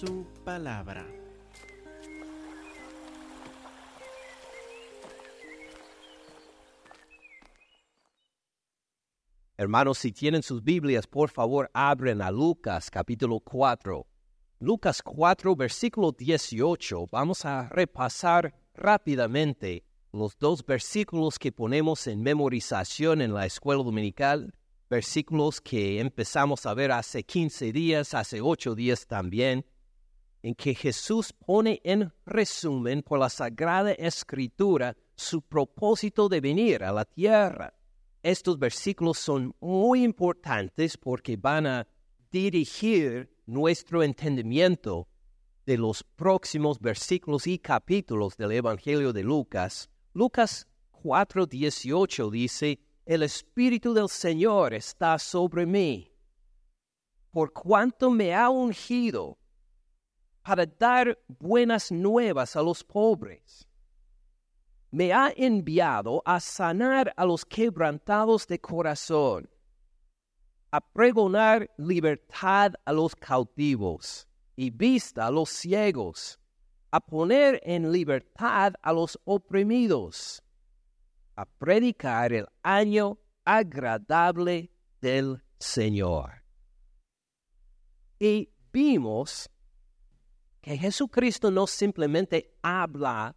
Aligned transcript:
su 0.00 0.24
palabra. 0.46 1.06
Hermanos, 9.58 9.98
si 9.98 10.12
tienen 10.12 10.42
sus 10.42 10.64
Biblias, 10.64 11.06
por 11.06 11.28
favor, 11.28 11.70
abren 11.74 12.22
a 12.22 12.30
Lucas 12.30 12.90
capítulo 12.90 13.40
4. 13.40 14.06
Lucas 14.60 15.02
4, 15.02 15.54
versículo 15.54 16.12
18. 16.12 17.06
Vamos 17.12 17.44
a 17.44 17.68
repasar 17.68 18.54
rápidamente 18.72 19.84
los 20.12 20.38
dos 20.38 20.64
versículos 20.64 21.38
que 21.38 21.52
ponemos 21.52 22.06
en 22.06 22.22
memorización 22.22 23.20
en 23.20 23.34
la 23.34 23.44
escuela 23.44 23.82
dominical, 23.82 24.54
versículos 24.88 25.60
que 25.60 26.00
empezamos 26.00 26.64
a 26.64 26.72
ver 26.72 26.90
hace 26.90 27.22
15 27.22 27.70
días, 27.70 28.14
hace 28.14 28.40
8 28.40 28.74
días 28.74 29.06
también, 29.06 29.66
en 30.42 30.54
que 30.54 30.74
Jesús 30.74 31.32
pone 31.32 31.80
en 31.84 32.12
resumen 32.24 33.02
por 33.02 33.18
la 33.18 33.28
Sagrada 33.28 33.92
Escritura 33.92 34.96
su 35.14 35.42
propósito 35.42 36.28
de 36.28 36.40
venir 36.40 36.82
a 36.82 36.92
la 36.92 37.04
tierra 37.04 37.74
estos 38.22 38.58
versículos 38.58 39.18
son 39.18 39.54
muy 39.60 40.04
importantes 40.04 40.98
porque 40.98 41.36
van 41.36 41.66
a 41.66 41.88
dirigir 42.30 43.34
nuestro 43.46 44.02
entendimiento 44.02 45.08
de 45.64 45.78
los 45.78 46.02
próximos 46.02 46.78
versículos 46.80 47.46
y 47.46 47.58
capítulos 47.58 48.36
del 48.36 48.52
Evangelio 48.52 49.14
de 49.14 49.22
Lucas. 49.22 49.88
Lucas 50.12 50.68
4:18 51.02 52.30
dice, 52.30 52.78
El 53.06 53.22
Espíritu 53.22 53.94
del 53.94 54.10
Señor 54.10 54.74
está 54.74 55.18
sobre 55.18 55.64
mí, 55.64 56.12
por 57.30 57.54
cuanto 57.54 58.10
me 58.10 58.34
ha 58.34 58.50
ungido 58.50 59.38
para 60.50 60.66
dar 60.66 61.16
buenas 61.28 61.92
nuevas 61.92 62.56
a 62.56 62.60
los 62.60 62.82
pobres 62.82 63.68
me 64.90 65.12
ha 65.12 65.32
enviado 65.36 66.24
a 66.26 66.40
sanar 66.40 67.14
a 67.16 67.24
los 67.24 67.44
quebrantados 67.44 68.48
de 68.48 68.58
corazón, 68.60 69.48
a 70.72 70.80
pregonar 70.80 71.70
libertad 71.76 72.72
a 72.84 72.92
los 72.92 73.14
cautivos 73.14 74.26
y 74.56 74.70
vista 74.70 75.28
a 75.28 75.30
los 75.30 75.50
ciegos, 75.50 76.40
a 76.90 76.98
poner 76.98 77.60
en 77.62 77.92
libertad 77.92 78.72
a 78.82 78.92
los 78.92 79.20
oprimidos, 79.22 80.42
a 81.36 81.44
predicar 81.44 82.32
el 82.32 82.48
año 82.64 83.18
agradable 83.44 84.72
del 85.00 85.44
Señor. 85.60 86.42
Y 88.18 88.50
vimos 88.72 89.48
que 90.60 90.76
Jesucristo 90.76 91.50
no 91.50 91.66
simplemente 91.66 92.54
habla 92.62 93.36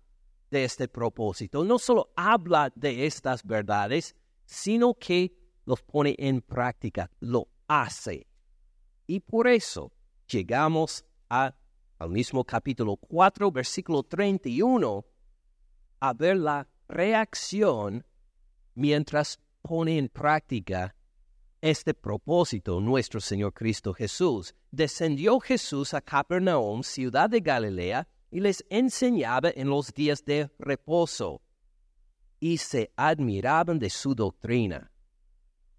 de 0.50 0.66
este 0.66 0.88
propósito. 0.88 1.64
No 1.64 1.80
solo 1.80 2.12
habla 2.16 2.72
de 2.76 3.06
estas 3.06 3.44
verdades, 3.44 4.16
sino 4.46 4.94
que 4.94 5.36
los 5.66 5.82
pone 5.82 6.16
en 6.20 6.42
práctica, 6.42 7.10
lo 7.20 7.48
hace. 7.68 8.28
Y 9.08 9.20
por 9.20 9.48
eso 9.48 9.92
llegamos 10.28 11.06
a, 11.30 11.56
al 11.98 12.10
mismo 12.10 12.44
capítulo 12.44 12.98
4, 12.98 13.52
versículo 13.52 14.04
31, 14.04 15.06
a 16.00 16.14
ver 16.14 16.38
la 16.38 16.68
reacción 16.88 18.06
mientras 18.76 19.40
pone 19.62 19.98
en 19.98 20.10
práctica 20.10 20.96
este 21.64 21.94
propósito 21.94 22.82
nuestro 22.82 23.22
Señor 23.22 23.54
Cristo 23.54 23.94
Jesús. 23.94 24.54
Descendió 24.70 25.40
Jesús 25.40 25.94
a 25.94 26.02
Capernaum, 26.02 26.84
ciudad 26.84 27.30
de 27.30 27.40
Galilea, 27.40 28.06
y 28.30 28.42
les 28.42 28.66
enseñaba 28.70 29.50
en 29.56 29.70
los 29.70 29.94
días 29.94 30.26
de 30.26 30.52
reposo, 30.60 31.42
y 32.42 32.58
se 32.58 32.92
admiraban 32.98 33.80
de 33.80 33.90
su 33.90 34.14
doctrina, 34.14 34.92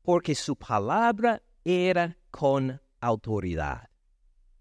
porque 0.01 0.35
su 0.35 0.57
palabra 0.57 1.43
era 1.63 2.17
con 2.31 2.81
autoridad. 2.99 3.91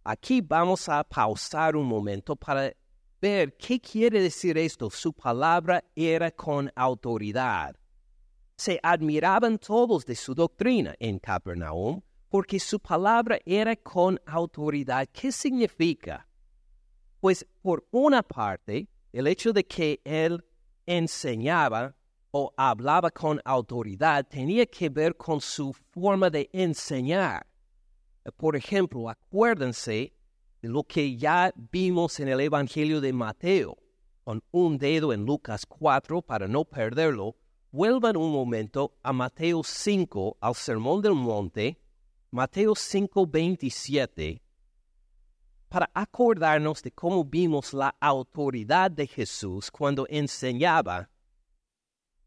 Aquí 0.03 0.41
vamos 0.41 0.89
a 0.89 1.05
pausar 1.05 1.77
un 1.77 1.85
momento 1.85 2.35
para 2.35 2.73
ver 3.21 3.55
qué 3.55 3.79
quiere 3.79 4.21
decir 4.21 4.57
esto. 4.57 4.89
Su 4.89 5.13
palabra 5.13 5.85
era 5.95 6.31
con 6.31 6.69
autoridad. 6.75 7.77
Se 8.55 8.79
admiraban 8.81 9.57
todos 9.57 10.05
de 10.05 10.15
su 10.15 10.33
doctrina 10.33 10.95
en 10.99 11.19
Capernaum 11.19 12.01
porque 12.29 12.59
su 12.59 12.79
palabra 12.79 13.37
era 13.45 13.75
con 13.75 14.19
autoridad. 14.25 15.07
¿Qué 15.11 15.31
significa? 15.31 16.27
Pues 17.19 17.45
por 17.61 17.87
una 17.91 18.23
parte, 18.23 18.87
el 19.11 19.27
hecho 19.27 19.53
de 19.53 19.65
que 19.65 20.01
él 20.03 20.43
enseñaba 20.85 21.95
o 22.31 22.51
hablaba 22.57 23.11
con 23.11 23.39
autoridad 23.45 24.25
tenía 24.27 24.65
que 24.65 24.89
ver 24.89 25.15
con 25.15 25.39
su 25.39 25.71
forma 25.71 26.31
de 26.31 26.49
enseñar. 26.51 27.45
Por 28.35 28.55
ejemplo, 28.55 29.09
acuérdense 29.09 30.13
de 30.59 30.69
lo 30.69 30.83
que 30.83 31.15
ya 31.15 31.53
vimos 31.71 32.19
en 32.19 32.29
el 32.29 32.39
Evangelio 32.39 32.99
de 33.01 33.13
Mateo, 33.13 33.77
con 34.23 34.41
un 34.49 34.79
dedo 34.79 35.13
en 35.13 35.23
Lucas 35.23 35.65
4 35.67 36.23
para 36.23 36.47
no 36.47 36.65
perderlo. 36.65 37.35
Vuelvan 37.73 38.15
un 38.15 38.31
momento 38.31 38.99
a 39.01 39.11
Mateo 39.11 39.63
5, 39.63 40.37
al 40.39 40.53
Sermón 40.53 41.01
del 41.01 41.15
Monte, 41.15 41.81
Mateo 42.29 42.75
5, 42.75 43.25
27 43.25 44.43
para 45.73 45.89
acordarnos 45.91 46.83
de 46.83 46.91
cómo 46.91 47.25
vimos 47.25 47.73
la 47.73 47.95
autoridad 47.99 48.91
de 48.91 49.07
Jesús 49.07 49.71
cuando 49.71 50.05
enseñaba 50.07 51.09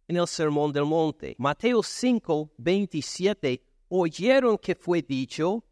en 0.09 0.17
el 0.17 0.27
Sermón 0.27 0.73
del 0.73 0.84
Monte. 0.84 1.37
Mateo 1.39 1.81
5, 1.81 2.55
27, 2.59 3.63
oyeron 3.89 4.59
que 4.59 4.75
fue 4.75 5.01
dicho, 5.01 5.65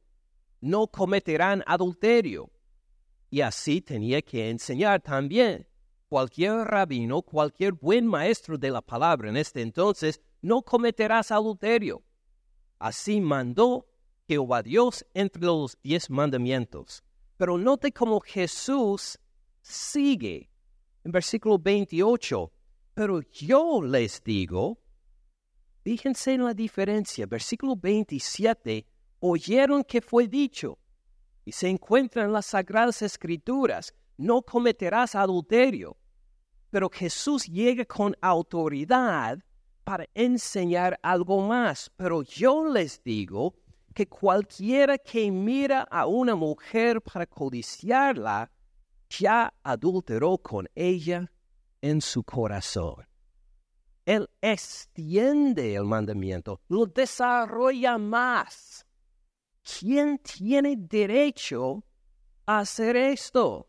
no 0.61 0.87
cometerán 0.87 1.65
adulterio. 1.67 2.49
Y 3.29 3.41
así 3.41 3.81
tenía 3.81 4.23
que 4.23 4.51
enseñar 4.51 5.01
también. 5.01 5.67
Cualquier 6.15 6.59
rabino, 6.59 7.23
cualquier 7.23 7.73
buen 7.73 8.07
maestro 8.07 8.57
de 8.57 8.71
la 8.71 8.81
palabra 8.81 9.29
en 9.29 9.37
este 9.37 9.63
entonces, 9.63 10.21
no 10.43 10.63
cometerás 10.63 11.33
adulterio. 11.33 12.05
Así 12.79 13.21
mandó 13.21 13.89
Jehová 14.29 14.63
Dios 14.63 15.05
entre 15.13 15.43
los 15.43 15.77
diez 15.83 16.09
mandamientos. 16.09 17.03
Pero 17.37 17.59
note 17.59 17.91
cómo 17.91 18.21
Jesús 18.21 19.19
sigue 19.61 20.49
en 21.03 21.11
versículo 21.11 21.59
28. 21.59 22.53
Pero 22.95 23.21
yo 23.33 23.83
les 23.83 24.23
digo, 24.23 24.79
fíjense 25.83 26.35
en 26.35 26.45
la 26.45 26.55
diferencia. 26.55 27.27
Versículo 27.27 27.75
27, 27.75 28.87
oyeron 29.19 29.83
que 29.83 30.01
fue 30.01 30.29
dicho 30.29 30.79
y 31.45 31.51
se 31.51 31.69
encuentra 31.69 32.23
en 32.23 32.33
las 32.33 32.47
sagradas 32.47 33.03
escrituras, 33.03 33.93
no 34.17 34.43
cometerás 34.43 35.17
adulterio. 35.17 35.97
Pero 36.75 36.91
Jesús 36.91 37.47
llega 37.47 37.85
con 37.85 38.17
autoridad 38.21 39.39
para 39.85 40.09
enseñar 40.13 40.99
algo 41.05 41.47
más. 41.47 41.89
Pero 41.97 42.23
yo 42.23 42.67
les 42.67 43.01
digo, 43.05 43.55
que 43.95 44.09
cualquiera 44.09 44.99
que 44.99 45.31
mira 45.31 45.83
a 45.83 46.07
una 46.07 46.35
mujer 46.35 47.01
para 47.01 47.27
codiciarla, 47.27 48.51
ya 49.09 49.55
adulteró 49.63 50.37
con 50.39 50.69
ella 50.75 51.31
en 51.81 52.01
su 52.01 52.25
corazón. 52.25 53.07
Él 54.05 54.29
extiende 54.41 55.77
el 55.77 55.85
mandamiento, 55.85 56.61
lo 56.67 56.87
desarrolla 56.87 57.99
más. 57.99 58.85
¿Quién 59.63 60.19
tiene 60.19 60.75
derecho 60.77 61.85
a 62.47 62.59
hacer 62.59 62.97
esto? 62.97 63.69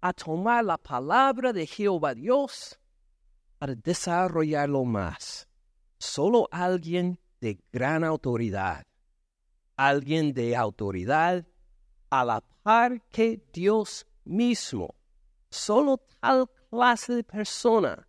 A 0.00 0.12
tomar 0.12 0.64
la 0.64 0.78
palabra 0.78 1.52
de 1.52 1.66
Jehová 1.66 2.14
Dios 2.14 2.78
para 3.58 3.74
desarrollarlo 3.74 4.84
más. 4.84 5.48
Solo 5.98 6.48
alguien 6.50 7.18
de 7.40 7.58
gran 7.72 8.04
autoridad 8.04 8.86
alguien 9.80 10.34
de 10.34 10.54
autoridad 10.54 11.46
a 12.10 12.22
la 12.22 12.42
par 12.62 13.00
que 13.08 13.42
Dios 13.50 14.06
mismo. 14.24 14.94
Solo 15.48 15.96
tal 16.20 16.50
clase 16.68 17.14
de 17.14 17.24
persona 17.24 18.06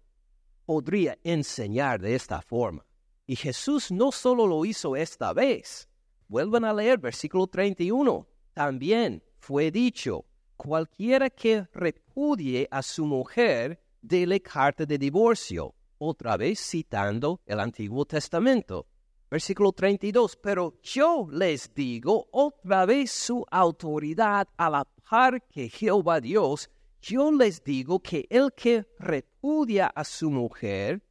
podría 0.65 1.17
enseñar 1.23 2.01
de 2.01 2.13
esta 2.13 2.41
forma. 2.41 2.85
Y 3.25 3.37
Jesús 3.37 3.89
no 3.89 4.11
solo 4.11 4.45
lo 4.47 4.65
hizo 4.65 4.97
esta 4.97 5.31
vez. 5.31 5.87
Vuelvan 6.27 6.65
a 6.65 6.73
leer 6.73 6.99
versículo 6.99 7.47
31. 7.47 8.27
También 8.53 9.23
fue 9.39 9.71
dicho, 9.71 10.25
cualquiera 10.61 11.31
que 11.31 11.67
repudie 11.73 12.67
a 12.69 12.83
su 12.83 13.03
mujer, 13.05 13.81
dele 13.99 14.39
carta 14.41 14.85
de 14.85 14.99
divorcio. 14.99 15.73
Otra 15.97 16.37
vez 16.37 16.59
citando 16.59 17.41
el 17.47 17.59
Antiguo 17.59 18.05
Testamento. 18.05 18.85
Versículo 19.31 19.71
32, 19.71 20.35
pero 20.35 20.75
yo 20.83 21.27
les 21.31 21.73
digo 21.73 22.27
otra 22.31 22.85
vez 22.85 23.09
su 23.11 23.43
autoridad 23.49 24.47
a 24.55 24.69
la 24.69 24.85
par 25.09 25.41
que 25.47 25.67
Jehová 25.67 26.21
Dios, 26.21 26.69
yo 27.01 27.31
les 27.31 27.63
digo 27.63 27.99
que 27.99 28.27
el 28.29 28.53
que 28.53 28.85
repudia 28.99 29.87
a 29.87 30.03
su 30.03 30.29
mujer, 30.29 31.01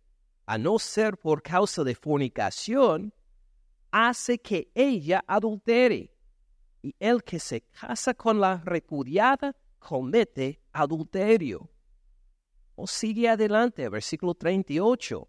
a 0.46 0.58
no 0.58 0.78
ser 0.78 1.16
por 1.18 1.42
causa 1.42 1.82
de 1.82 1.96
fornicación, 1.96 3.12
hace 3.90 4.38
que 4.38 4.70
ella 4.74 5.24
adultere. 5.26 6.12
Y 6.82 6.94
el 6.98 7.22
que 7.22 7.38
se 7.38 7.62
casa 7.62 8.14
con 8.14 8.40
la 8.40 8.58
repudiada 8.58 9.54
comete 9.78 10.60
adulterio. 10.72 11.70
O 12.74 12.86
sigue 12.86 13.28
adelante, 13.28 13.88
versículo 13.88 14.34
38 14.34 15.28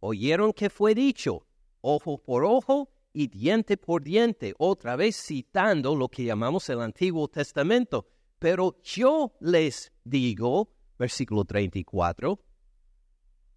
oyeron 0.00 0.52
que 0.52 0.70
fue 0.70 0.94
dicho, 0.94 1.46
ojo 1.80 2.18
por 2.18 2.44
ojo 2.44 2.90
y 3.12 3.28
diente 3.28 3.76
por 3.76 4.02
diente, 4.02 4.54
otra 4.58 4.96
vez 4.96 5.16
citando 5.16 5.94
lo 5.96 6.08
que 6.08 6.24
llamamos 6.24 6.68
el 6.68 6.80
Antiguo 6.80 7.28
Testamento. 7.28 8.06
Pero 8.38 8.80
yo 8.82 9.34
les 9.40 9.92
digo, 10.04 10.70
versículo 10.98 11.44
34, 11.44 12.40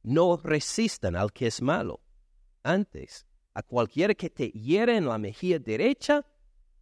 no 0.04 0.38
resistan 0.38 1.16
al 1.16 1.32
que 1.32 1.48
es 1.48 1.62
malo. 1.62 2.02
Antes, 2.64 3.28
a 3.54 3.64
cualquiera 3.64 4.14
que 4.14 4.30
te 4.30 4.50
hiere 4.50 4.98
en 4.98 5.08
la 5.08 5.18
mejilla 5.18 5.60
derecha, 5.60 6.26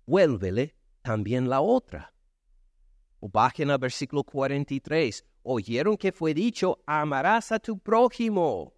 vuélvele 0.06 0.76
también 1.02 1.50
la 1.50 1.62
otra. 1.62 2.14
O 3.20 3.30
bajen 3.30 3.70
al 3.72 3.80
versículo 3.80 4.24
43. 4.24 5.26
Oyeron 5.44 5.98
que 5.98 6.12
fue 6.12 6.34
dicho, 6.34 6.80
amarás 6.86 7.52
a 7.52 7.60
tu 7.60 7.80
prójimo 7.80 8.74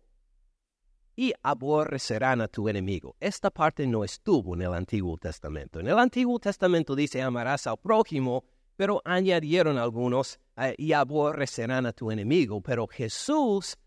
y 1.15 1.33
aborrecerán 1.43 2.41
a 2.41 2.47
tu 2.47 2.69
enemigo. 2.69 3.15
Esta 3.19 3.51
parte 3.51 3.85
no 3.85 4.03
estuvo 4.03 4.55
en 4.55 4.61
el 4.61 4.73
Antiguo 4.73 5.17
Testamento. 5.17 5.79
En 5.79 5.87
el 5.87 5.99
Antiguo 5.99 6.39
Testamento 6.39 6.95
dice 6.95 7.21
amarás 7.21 7.67
al 7.67 7.77
prójimo, 7.77 8.45
pero 8.75 9.01
añadieron 9.05 9.77
algunos 9.77 10.39
eh, 10.57 10.75
y 10.77 10.93
aborrecerán 10.93 11.85
a 11.85 11.93
tu 11.93 12.11
enemigo. 12.11 12.61
Pero 12.61 12.87
Jesús 12.87 13.77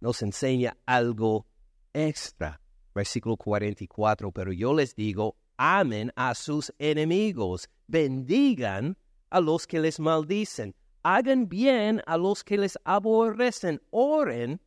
nos 0.00 0.20
enseña 0.22 0.76
algo 0.84 1.46
extra. 1.92 2.61
Versículo 2.94 3.36
44, 3.36 4.32
pero 4.32 4.52
yo 4.52 4.74
les 4.74 4.94
digo, 4.94 5.36
amen 5.56 6.12
a 6.16 6.34
sus 6.34 6.72
enemigos, 6.78 7.68
bendigan 7.86 8.96
a 9.30 9.40
los 9.40 9.66
que 9.66 9.80
les 9.80 9.98
maldicen, 9.98 10.74
hagan 11.02 11.48
bien 11.48 12.02
a 12.06 12.16
los 12.16 12.44
que 12.44 12.58
les 12.58 12.78
aborrecen, 12.84 13.80
oren 13.90 14.60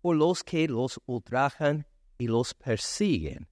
por 0.00 0.16
los 0.16 0.44
que 0.44 0.68
los 0.68 1.00
ultrajan 1.06 1.86
y 2.18 2.26
los 2.26 2.54
persiguen, 2.54 3.48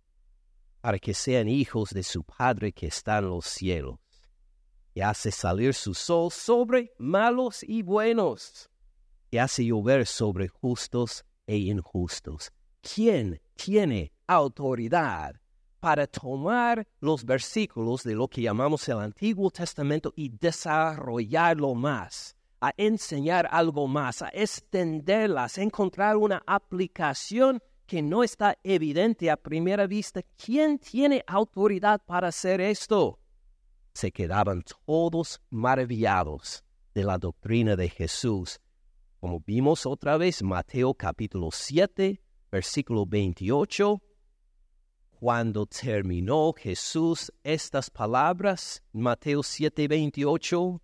para 0.80 0.98
que 0.98 1.14
sean 1.14 1.48
hijos 1.48 1.90
de 1.90 2.02
su 2.02 2.22
Padre 2.22 2.72
que 2.72 2.86
está 2.86 3.18
en 3.18 3.28
los 3.28 3.46
cielos, 3.46 3.98
y 4.94 5.00
hace 5.00 5.30
salir 5.30 5.74
su 5.74 5.94
sol 5.94 6.30
sobre 6.30 6.92
malos 6.98 7.62
y 7.62 7.82
buenos, 7.82 8.70
y 9.30 9.38
hace 9.38 9.64
llover 9.64 10.06
sobre 10.06 10.48
justos 10.48 11.24
e 11.46 11.56
injustos. 11.56 12.52
¿Quién 12.94 13.40
tiene 13.54 14.12
autoridad 14.26 15.34
para 15.80 16.06
tomar 16.06 16.86
los 17.00 17.24
versículos 17.24 18.02
de 18.04 18.14
lo 18.14 18.28
que 18.28 18.42
llamamos 18.42 18.88
el 18.88 18.98
Antiguo 18.98 19.50
Testamento 19.50 20.12
y 20.16 20.28
desarrollarlo 20.28 21.74
más? 21.74 22.36
a 22.58 22.72
enseñar 22.78 23.46
algo 23.50 23.86
más, 23.86 24.22
a 24.22 24.28
extenderlas, 24.28 25.58
a 25.58 25.62
encontrar 25.62 26.16
una 26.16 26.42
aplicación 26.46 27.60
que 27.86 28.00
no 28.00 28.24
está 28.24 28.56
evidente 28.64 29.30
a 29.30 29.36
primera 29.36 29.86
vista. 29.86 30.22
¿Quién 30.42 30.78
tiene 30.78 31.22
autoridad 31.26 32.00
para 32.04 32.28
hacer 32.28 32.60
esto? 32.60 33.20
Se 33.92 34.10
quedaban 34.10 34.62
todos 34.86 35.40
maravillados 35.50 36.64
de 36.94 37.04
la 37.04 37.18
doctrina 37.18 37.76
de 37.76 37.90
Jesús. 37.90 38.58
Como 39.20 39.40
vimos 39.40 39.86
otra 39.86 40.16
vez, 40.16 40.42
Mateo 40.42 40.94
capítulo 40.94 41.50
7, 41.52 42.20
versículo 42.56 43.04
28, 43.04 44.02
cuando 45.20 45.66
terminó 45.66 46.54
Jesús 46.54 47.30
estas 47.44 47.90
palabras, 47.90 48.82
Mateo 48.92 49.42
7, 49.42 49.86
28, 49.86 50.80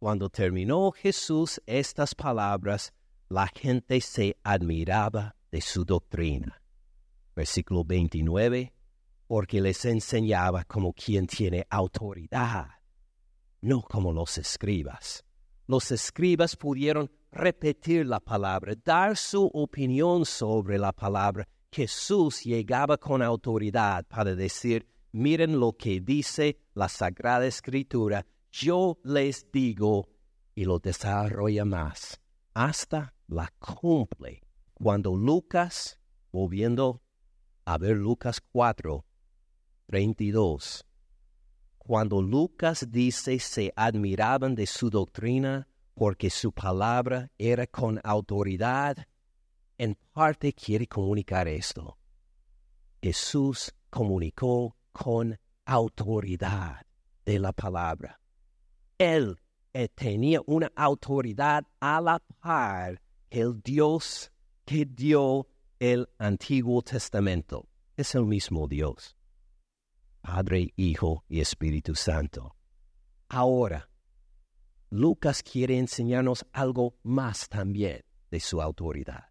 cuando 0.00 0.28
terminó 0.28 0.90
Jesús 0.90 1.62
estas 1.64 2.16
palabras, 2.16 2.92
la 3.28 3.46
gente 3.46 4.00
se 4.00 4.36
admiraba 4.42 5.36
de 5.52 5.60
su 5.60 5.84
doctrina. 5.84 6.60
Versículo 7.36 7.84
29, 7.84 8.72
porque 9.28 9.60
les 9.60 9.84
enseñaba 9.84 10.64
como 10.64 10.92
quien 10.92 11.28
tiene 11.28 11.64
autoridad, 11.70 12.66
no 13.60 13.80
como 13.80 14.12
los 14.12 14.38
escribas. 14.38 15.24
Los 15.68 15.92
escribas 15.92 16.56
pudieron 16.56 17.12
repetir 17.32 18.06
la 18.06 18.20
palabra, 18.20 18.74
dar 18.84 19.16
su 19.16 19.46
opinión 19.52 20.24
sobre 20.24 20.78
la 20.78 20.92
palabra. 20.92 21.48
Jesús 21.70 22.44
llegaba 22.44 22.98
con 22.98 23.22
autoridad 23.22 24.06
para 24.06 24.34
decir, 24.34 24.86
miren 25.12 25.58
lo 25.58 25.72
que 25.72 26.00
dice 26.00 26.58
la 26.74 26.88
Sagrada 26.88 27.46
Escritura, 27.46 28.26
yo 28.50 28.98
les 29.02 29.50
digo, 29.50 30.08
y 30.54 30.66
lo 30.66 30.78
desarrolla 30.78 31.64
más, 31.64 32.20
hasta 32.52 33.14
la 33.26 33.50
cumple. 33.58 34.42
Cuando 34.74 35.16
Lucas, 35.16 35.98
volviendo 36.30 37.02
a 37.64 37.78
ver 37.78 37.96
Lucas 37.96 38.42
4, 38.52 39.06
32, 39.86 40.86
cuando 41.78 42.20
Lucas 42.20 42.86
dice 42.90 43.38
se 43.38 43.72
admiraban 43.74 44.54
de 44.54 44.66
su 44.66 44.90
doctrina 44.90 45.68
porque 45.94 46.30
su 46.30 46.52
palabra 46.52 47.30
era 47.38 47.66
con 47.66 48.00
autoridad, 48.02 48.96
en 49.78 49.96
parte 50.12 50.52
quiere 50.52 50.86
comunicar 50.86 51.48
esto. 51.48 51.98
Jesús 53.02 53.74
comunicó 53.90 54.76
con 54.92 55.38
autoridad 55.64 56.86
de 57.24 57.38
la 57.38 57.52
palabra. 57.52 58.20
Él 58.98 59.40
eh, 59.72 59.88
tenía 59.88 60.40
una 60.46 60.70
autoridad 60.76 61.64
a 61.80 62.00
la 62.00 62.22
par 62.40 63.00
que 63.28 63.40
el 63.40 63.60
Dios 63.62 64.30
que 64.64 64.84
dio 64.84 65.48
el 65.78 66.08
Antiguo 66.18 66.82
Testamento. 66.82 67.68
Es 67.96 68.14
el 68.14 68.24
mismo 68.24 68.68
Dios. 68.68 69.16
Padre, 70.20 70.72
Hijo 70.76 71.24
y 71.28 71.40
Espíritu 71.40 71.94
Santo. 71.94 72.54
Ahora, 73.28 73.88
Lucas 74.92 75.42
quiere 75.42 75.78
enseñarnos 75.78 76.44
algo 76.52 76.98
más 77.02 77.48
también 77.48 78.04
de 78.30 78.40
su 78.40 78.60
autoridad. 78.60 79.24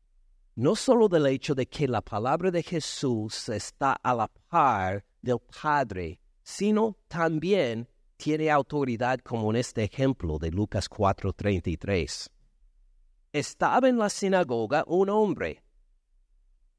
No 0.55 0.75
solo 0.75 1.07
del 1.07 1.27
hecho 1.27 1.53
de 1.53 1.67
que 1.67 1.87
la 1.87 2.01
palabra 2.01 2.49
de 2.49 2.63
Jesús 2.63 3.47
está 3.47 3.93
a 3.93 4.15
la 4.15 4.27
par 4.27 5.05
del 5.21 5.37
Padre, 5.61 6.19
sino 6.41 6.97
también 7.07 7.87
tiene 8.17 8.49
autoridad 8.49 9.19
como 9.19 9.51
en 9.51 9.57
este 9.57 9.83
ejemplo 9.83 10.39
de 10.39 10.49
Lucas 10.49 10.89
4:33. 10.89 12.31
Estaba 13.31 13.87
en 13.87 13.99
la 13.99 14.09
sinagoga 14.09 14.83
un 14.87 15.09
hombre 15.09 15.63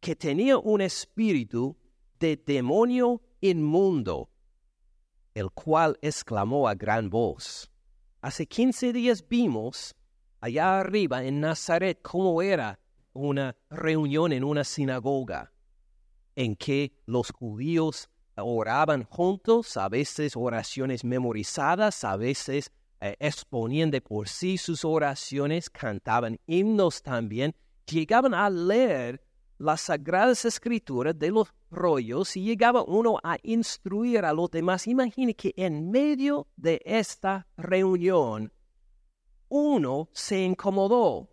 que 0.01 0.17
tenía 0.17 0.59
un 0.59 0.81
espíritu 0.81 1.77
de 2.19 2.37
demonio 2.37 3.23
inmundo, 3.41 4.29
el 5.35 5.53
cual 5.53 5.97
exclamó 6.03 6.67
a 6.67 6.75
gran 6.75 7.09
voz. 7.09 7.72
Hace 8.23 8.47
quince 8.47 8.93
días 8.93 9.27
vimos 9.29 9.97
allá 10.41 10.79
arriba 10.79 11.25
en 11.25 11.41
Nazaret 11.41 11.99
cómo 12.03 12.41
era 12.41 12.79
una 13.13 13.57
reunión 13.69 14.33
en 14.33 14.45
una 14.45 14.63
sinagoga 14.63 15.53
en 16.37 16.55
que 16.55 16.93
los 17.05 17.33
judíos 17.33 18.09
oraban 18.37 19.03
juntos, 19.03 19.77
a 19.77 19.89
veces 19.89 20.37
oraciones 20.37 21.03
memorizadas, 21.03 22.05
a 22.05 22.17
veces 22.17 22.71
eh, 23.01 23.17
exponían 23.19 23.91
de 23.91 24.01
por 24.01 24.29
sí 24.29 24.57
sus 24.57 24.85
oraciones, 24.85 25.69
cantaban 25.69 26.39
himnos 26.47 27.03
también, 27.03 27.57
llegaban 27.87 28.35
a 28.35 28.49
leer 28.49 29.21
las 29.59 29.81
sagradas 29.81 30.45
escrituras 30.45 31.19
de 31.19 31.33
los 31.33 31.49
rollos 31.73 32.37
y 32.37 32.45
llegaba 32.45 32.85
uno 32.85 33.19
a 33.23 33.39
instruir 33.43 34.25
a 34.25 34.33
los 34.33 34.51
demás. 34.51 34.87
Imagine 34.87 35.35
que 35.35 35.53
en 35.57 35.91
medio 35.91 36.47
de 36.57 36.81
esta 36.85 37.49
reunión 37.57 38.53
uno 39.49 40.09
se 40.13 40.45
incomodó. 40.45 41.29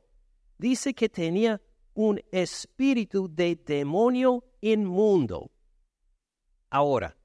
Dice 0.57 0.93
que 0.93 1.09
tenía 1.09 1.61
un 1.93 2.19
espíritu 2.31 3.29
de 3.33 3.55
demonio 3.55 4.43
inmundo. 4.61 5.51
Ahora, 6.69 7.15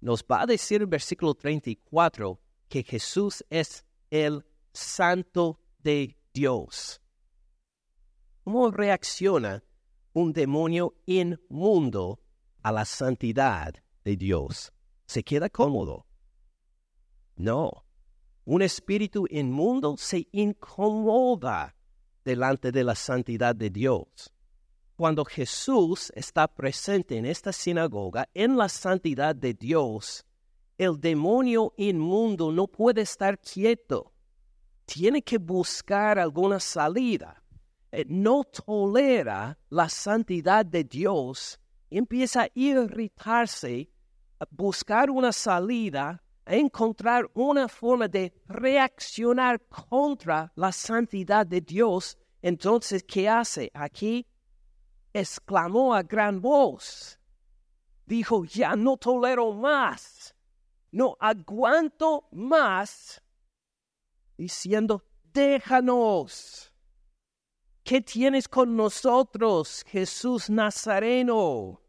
nos 0.00 0.24
va 0.24 0.42
a 0.42 0.46
decir 0.46 0.80
el 0.80 0.86
versículo 0.86 1.34
34 1.34 2.40
que 2.68 2.82
Jesús 2.82 3.44
es 3.50 3.84
el 4.10 4.44
santo 4.72 5.60
de 5.78 6.16
Dios. 6.32 7.00
¿Cómo 8.44 8.70
reacciona 8.70 9.62
un 10.12 10.32
demonio 10.32 10.94
inmundo 11.06 12.20
a 12.62 12.72
la 12.72 12.84
santidad 12.84 13.74
de 14.04 14.16
Dios, 14.16 14.72
se 15.06 15.22
queda 15.22 15.48
cómodo. 15.48 16.06
No, 17.36 17.84
un 18.44 18.62
espíritu 18.62 19.26
inmundo 19.30 19.96
se 19.96 20.28
incomoda 20.32 21.74
delante 22.24 22.72
de 22.72 22.84
la 22.84 22.94
santidad 22.94 23.54
de 23.54 23.70
Dios. 23.70 24.32
Cuando 24.96 25.24
Jesús 25.24 26.12
está 26.14 26.46
presente 26.46 27.16
en 27.16 27.24
esta 27.24 27.52
sinagoga, 27.52 28.28
en 28.34 28.56
la 28.56 28.68
santidad 28.68 29.34
de 29.34 29.54
Dios, 29.54 30.26
el 30.76 31.00
demonio 31.00 31.74
inmundo 31.76 32.52
no 32.52 32.66
puede 32.66 33.02
estar 33.02 33.38
quieto. 33.38 34.12
Tiene 34.84 35.22
que 35.22 35.38
buscar 35.38 36.18
alguna 36.18 36.60
salida. 36.60 37.42
Eh, 37.92 38.04
no 38.08 38.44
tolera 38.44 39.58
la 39.68 39.88
santidad 39.88 40.64
de 40.66 40.84
Dios. 40.84 41.58
Empieza 41.90 42.42
a 42.42 42.48
irritarse, 42.54 43.90
a 44.38 44.46
buscar 44.50 45.10
una 45.10 45.32
salida, 45.32 46.22
a 46.44 46.54
encontrar 46.54 47.28
una 47.34 47.68
forma 47.68 48.08
de 48.08 48.32
reaccionar 48.46 49.60
contra 49.68 50.52
la 50.54 50.72
santidad 50.72 51.46
de 51.46 51.60
Dios. 51.60 52.16
Entonces, 52.40 53.04
¿qué 53.04 53.28
hace? 53.28 53.70
Aquí 53.74 54.26
exclamó 55.12 55.94
a 55.94 56.02
gran 56.02 56.40
voz. 56.40 57.18
Dijo, 58.06 58.44
ya 58.44 58.74
no 58.74 58.96
tolero 58.96 59.52
más, 59.52 60.34
no 60.90 61.16
aguanto 61.20 62.28
más, 62.32 63.22
diciendo, 64.36 65.04
déjanos. 65.32 66.72
¿Qué 67.84 68.00
tienes 68.00 68.48
con 68.48 68.76
nosotros, 68.76 69.84
Jesús 69.86 70.50
Nazareno? 70.50 71.79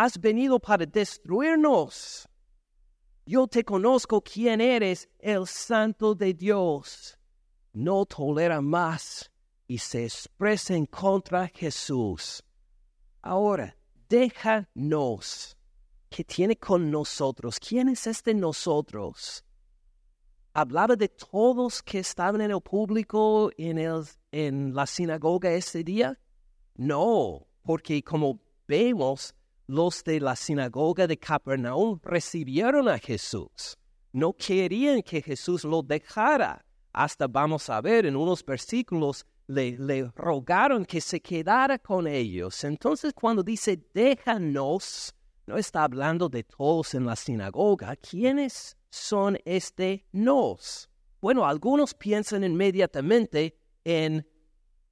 Has 0.00 0.16
venido 0.16 0.60
para 0.60 0.86
destruirnos. 0.86 2.28
Yo 3.26 3.48
te 3.48 3.64
conozco 3.64 4.20
quién 4.22 4.60
eres, 4.60 5.08
el 5.18 5.44
Santo 5.48 6.14
de 6.14 6.34
Dios. 6.34 7.18
No 7.72 8.06
tolera 8.06 8.60
más 8.60 9.28
y 9.66 9.78
se 9.78 10.04
expresen 10.04 10.86
contra 10.86 11.48
Jesús. 11.48 12.44
Ahora, 13.22 13.76
déjanos. 14.08 15.56
¿Qué 16.08 16.22
tiene 16.22 16.56
con 16.56 16.92
nosotros? 16.92 17.58
¿Quién 17.58 17.88
es 17.88 18.06
este 18.06 18.34
nosotros? 18.34 19.44
¿Hablaba 20.54 20.94
de 20.94 21.08
todos 21.08 21.82
que 21.82 21.98
estaban 21.98 22.40
en 22.40 22.52
el 22.52 22.60
público 22.60 23.50
en, 23.58 23.78
el, 23.78 24.04
en 24.30 24.76
la 24.76 24.86
sinagoga 24.86 25.50
ese 25.50 25.82
día? 25.82 26.16
No, 26.76 27.48
porque 27.64 28.00
como 28.04 28.38
vemos, 28.68 29.34
los 29.68 30.02
de 30.02 30.18
la 30.18 30.34
sinagoga 30.34 31.06
de 31.06 31.18
Capernaum 31.18 32.00
recibieron 32.02 32.88
a 32.88 32.98
Jesús. 32.98 33.76
No 34.12 34.32
querían 34.32 35.02
que 35.02 35.20
Jesús 35.20 35.62
lo 35.62 35.82
dejara. 35.82 36.64
Hasta 36.92 37.28
vamos 37.28 37.68
a 37.68 37.80
ver 37.82 38.06
en 38.06 38.16
unos 38.16 38.44
versículos 38.44 39.26
le, 39.46 40.10
rogaron 40.16 40.86
que 40.86 41.02
se 41.02 41.20
quedara 41.20 41.78
con 41.78 42.06
ellos. 42.06 42.64
Entonces 42.64 43.12
cuando 43.12 43.42
dice 43.42 43.78
déjanos, 43.92 45.14
no 45.46 45.58
está 45.58 45.84
hablando 45.84 46.30
de 46.30 46.44
todos 46.44 46.94
en 46.94 47.04
la 47.04 47.14
sinagoga. 47.14 47.94
¿Quiénes 47.96 48.74
son 48.88 49.38
este 49.44 50.06
nos? 50.12 50.88
Bueno, 51.20 51.46
algunos 51.46 51.92
piensan 51.92 52.42
inmediatamente 52.42 53.58
en, 53.84 54.26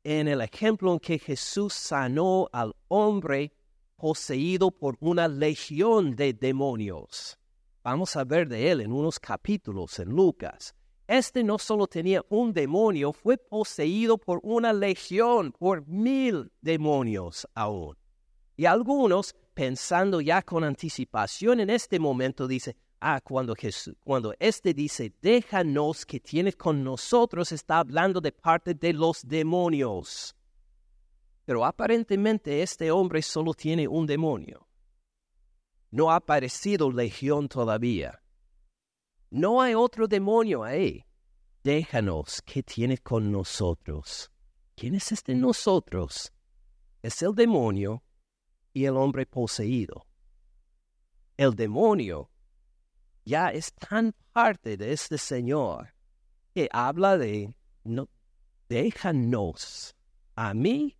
en 0.04 0.28
el 0.28 0.42
ejemplo 0.42 0.92
en 0.92 0.98
que 0.98 1.18
Jesús 1.18 1.72
sanó 1.72 2.48
al 2.52 2.74
hombre 2.88 3.55
poseído 3.96 4.70
por 4.70 4.96
una 5.00 5.28
legión 5.28 6.14
de 6.14 6.32
demonios. 6.32 7.38
Vamos 7.82 8.16
a 8.16 8.24
ver 8.24 8.48
de 8.48 8.70
él 8.70 8.80
en 8.80 8.92
unos 8.92 9.18
capítulos 9.18 9.98
en 9.98 10.10
Lucas. 10.10 10.74
Este 11.06 11.44
no 11.44 11.58
solo 11.58 11.86
tenía 11.86 12.24
un 12.28 12.52
demonio, 12.52 13.12
fue 13.12 13.38
poseído 13.38 14.18
por 14.18 14.40
una 14.42 14.72
legión, 14.72 15.52
por 15.52 15.86
mil 15.86 16.50
demonios 16.60 17.46
aún. 17.54 17.96
Y 18.56 18.64
algunos, 18.64 19.34
pensando 19.54 20.20
ya 20.20 20.42
con 20.42 20.64
anticipación 20.64 21.60
en 21.60 21.70
este 21.70 21.98
momento, 21.98 22.48
dice, 22.48 22.76
ah, 23.00 23.20
cuando 23.22 23.54
Jesús, 23.54 23.94
cuando 24.00 24.34
este 24.40 24.74
dice, 24.74 25.12
déjanos 25.22 26.04
que 26.04 26.20
tienes 26.20 26.56
con 26.56 26.82
nosotros, 26.82 27.52
está 27.52 27.78
hablando 27.78 28.20
de 28.20 28.32
parte 28.32 28.74
de 28.74 28.92
los 28.92 29.26
demonios. 29.26 30.35
Pero 31.46 31.64
aparentemente 31.64 32.62
este 32.62 32.90
hombre 32.90 33.22
solo 33.22 33.54
tiene 33.54 33.88
un 33.88 34.04
demonio. 34.04 34.68
No 35.90 36.10
ha 36.10 36.16
aparecido 36.16 36.90
legión 36.90 37.48
todavía. 37.48 38.20
No 39.30 39.62
hay 39.62 39.74
otro 39.74 40.08
demonio 40.08 40.64
ahí. 40.64 41.04
Déjanos 41.62 42.42
que 42.42 42.62
tienes 42.62 43.00
con 43.00 43.30
nosotros. 43.30 44.30
¿Quién 44.74 44.96
es 44.96 45.12
este 45.12 45.34
nosotros? 45.34 46.32
Es 47.00 47.22
el 47.22 47.34
demonio 47.34 48.02
y 48.72 48.84
el 48.84 48.96
hombre 48.96 49.24
poseído. 49.24 50.04
El 51.36 51.54
demonio 51.54 52.28
ya 53.24 53.50
es 53.50 53.72
tan 53.72 54.14
parte 54.32 54.76
de 54.76 54.92
este 54.92 55.16
Señor 55.16 55.94
que 56.52 56.68
habla 56.72 57.16
de, 57.16 57.54
no, 57.84 58.08
déjanos 58.68 59.94
a 60.34 60.54
mí 60.54 60.96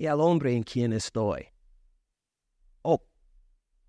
y 0.00 0.06
al 0.06 0.18
hombre 0.18 0.56
en 0.56 0.62
quien 0.62 0.94
estoy. 0.94 1.48
O, 2.80 3.04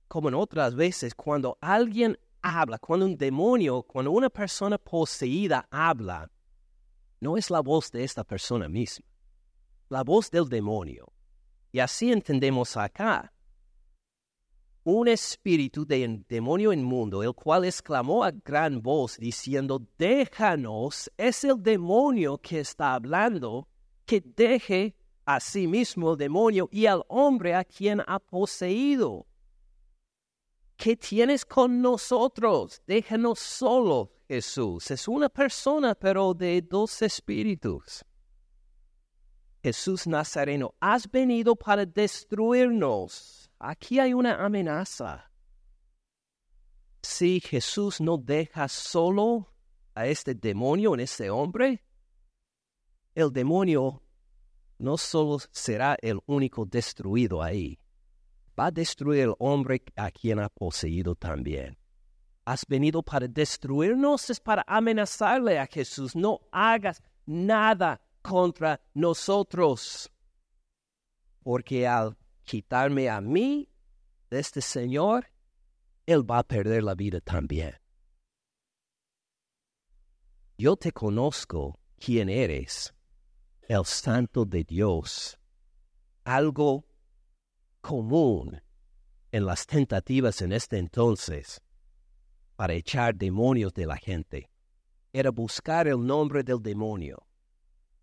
como 0.10 0.28
en 0.28 0.36
otras 0.36 0.76
veces, 0.76 1.16
cuando 1.16 1.58
alguien 1.62 2.20
habla, 2.42 2.78
cuando 2.80 3.06
un 3.06 3.16
demonio, 3.16 3.84
cuando 3.84 4.12
una 4.12 4.30
persona 4.30 4.78
poseída 4.78 5.66
habla, 5.72 6.30
no 7.22 7.38
es 7.38 7.50
la 7.50 7.62
voz 7.62 7.94
de 7.94 8.04
esta 8.04 8.26
persona 8.26 8.68
misma, 8.68 9.06
la 9.88 10.04
voz 10.04 10.30
del 10.30 10.50
demonio. 10.50 11.14
Y 11.72 11.80
así 11.80 12.12
entendemos 12.12 12.76
acá. 12.76 13.32
Un 14.84 15.08
espíritu 15.08 15.86
de 15.86 16.26
demonio 16.28 16.74
inmundo, 16.74 17.24
el 17.24 17.34
cual 17.34 17.64
exclamó 17.64 18.26
a 18.26 18.32
gran 18.32 18.82
voz 18.82 19.16
diciendo, 19.16 19.82
déjanos, 19.98 21.10
es 21.16 21.46
el 21.46 21.64
demonio 21.64 22.38
que 22.38 22.60
está 22.60 22.96
hablando, 22.96 23.70
que 24.06 24.20
deje 24.20 24.98
a 25.36 25.40
sí 25.40 25.68
mismo 25.68 26.12
el 26.12 26.18
demonio 26.18 26.70
y 26.72 26.86
al 26.86 27.04
hombre 27.08 27.56
a 27.56 27.64
quien 27.64 28.02
ha 28.06 28.20
poseído. 28.20 29.26
¿qué 30.82 30.96
tienes 30.96 31.46
con 31.46 31.80
nosotros? 31.80 32.82
Déjanos 32.88 33.38
solo, 33.38 34.14
Jesús. 34.28 34.90
Es 34.90 35.08
una 35.08 35.30
persona, 35.30 35.94
pero 35.94 36.34
de 36.34 36.60
dos 36.64 37.04
espíritus. 37.04 38.04
Jesús 39.62 40.08
Nazareno, 40.08 40.74
has 40.80 41.10
venido 41.10 41.56
para 41.56 41.86
destruirnos. 41.86 43.52
Aquí 43.60 44.00
hay 44.00 44.16
una 44.16 44.44
amenaza. 44.44 45.32
Si 47.04 47.40
Jesús 47.40 48.02
no 48.02 48.18
deja 48.18 48.68
solo 48.68 49.54
a 49.94 50.08
este 50.08 50.34
demonio 50.34 50.96
en 50.96 51.02
este 51.02 51.30
hombre, 51.30 51.84
el 53.14 53.32
demonio 53.32 54.02
no 54.82 54.98
solo 54.98 55.38
será 55.52 55.96
el 56.02 56.20
único 56.26 56.66
destruido 56.66 57.42
ahí, 57.42 57.80
va 58.60 58.68
a 58.68 58.72
destruir 58.72 59.22
el 59.22 59.36
hombre 59.40 59.84
a 59.96 60.12
quien 60.12 60.40
ha 60.40 60.50
poseído 60.50 61.16
también. 61.16 61.78
Has 62.46 62.66
venido 62.68 63.04
para 63.04 63.28
destruirnos, 63.28 64.30
es 64.30 64.40
para 64.40 64.64
amenazarle 64.68 65.60
a 65.60 65.68
Jesús. 65.68 66.16
No 66.16 66.42
hagas 66.52 67.02
nada 67.26 68.02
contra 68.24 68.82
nosotros. 68.96 70.12
Porque 71.44 71.88
al 71.88 72.18
quitarme 72.44 73.10
a 73.10 73.22
mí 73.22 73.70
de 74.32 74.40
este 74.40 74.62
Señor, 74.62 75.28
Él 76.08 76.30
va 76.30 76.40
a 76.40 76.44
perder 76.44 76.84
la 76.84 76.96
vida 76.96 77.22
también. 77.22 77.76
Yo 80.58 80.76
te 80.76 80.92
conozco 80.92 81.80
quién 82.00 82.30
eres, 82.30 82.94
el 83.72 83.86
Santo 83.86 84.44
de 84.44 84.66
Dios. 84.66 85.40
Algo 86.26 86.84
común 87.80 88.62
en 89.32 89.46
las 89.46 89.66
tentativas 89.66 90.42
en 90.42 90.52
este 90.52 90.78
entonces 90.78 91.62
para 92.58 92.74
echar 92.74 93.16
demonios 93.16 93.74
de 93.74 93.86
la 93.86 93.96
gente 93.96 94.50
era 95.14 95.32
buscar 95.32 95.88
el 95.88 96.06
nombre 96.06 96.44
del 96.44 96.62
demonio. 96.62 97.26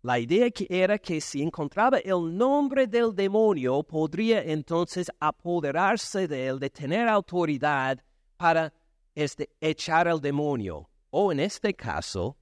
La 0.01 0.17
idea 0.17 0.49
era 0.69 0.97
que 0.97 1.21
si 1.21 1.43
encontraba 1.43 1.99
el 1.99 2.35
nombre 2.35 2.87
del 2.87 3.13
demonio, 3.13 3.83
podría 3.83 4.41
entonces 4.41 5.11
apoderarse 5.19 6.27
de 6.27 6.47
él, 6.47 6.59
de 6.59 6.71
tener 6.71 7.07
autoridad 7.07 8.03
para 8.37 8.73
este, 9.13 9.51
echar 9.61 10.07
al 10.07 10.19
demonio. 10.19 10.89
O 11.11 11.31
en 11.31 11.39
este 11.39 11.75
caso, 11.75 12.37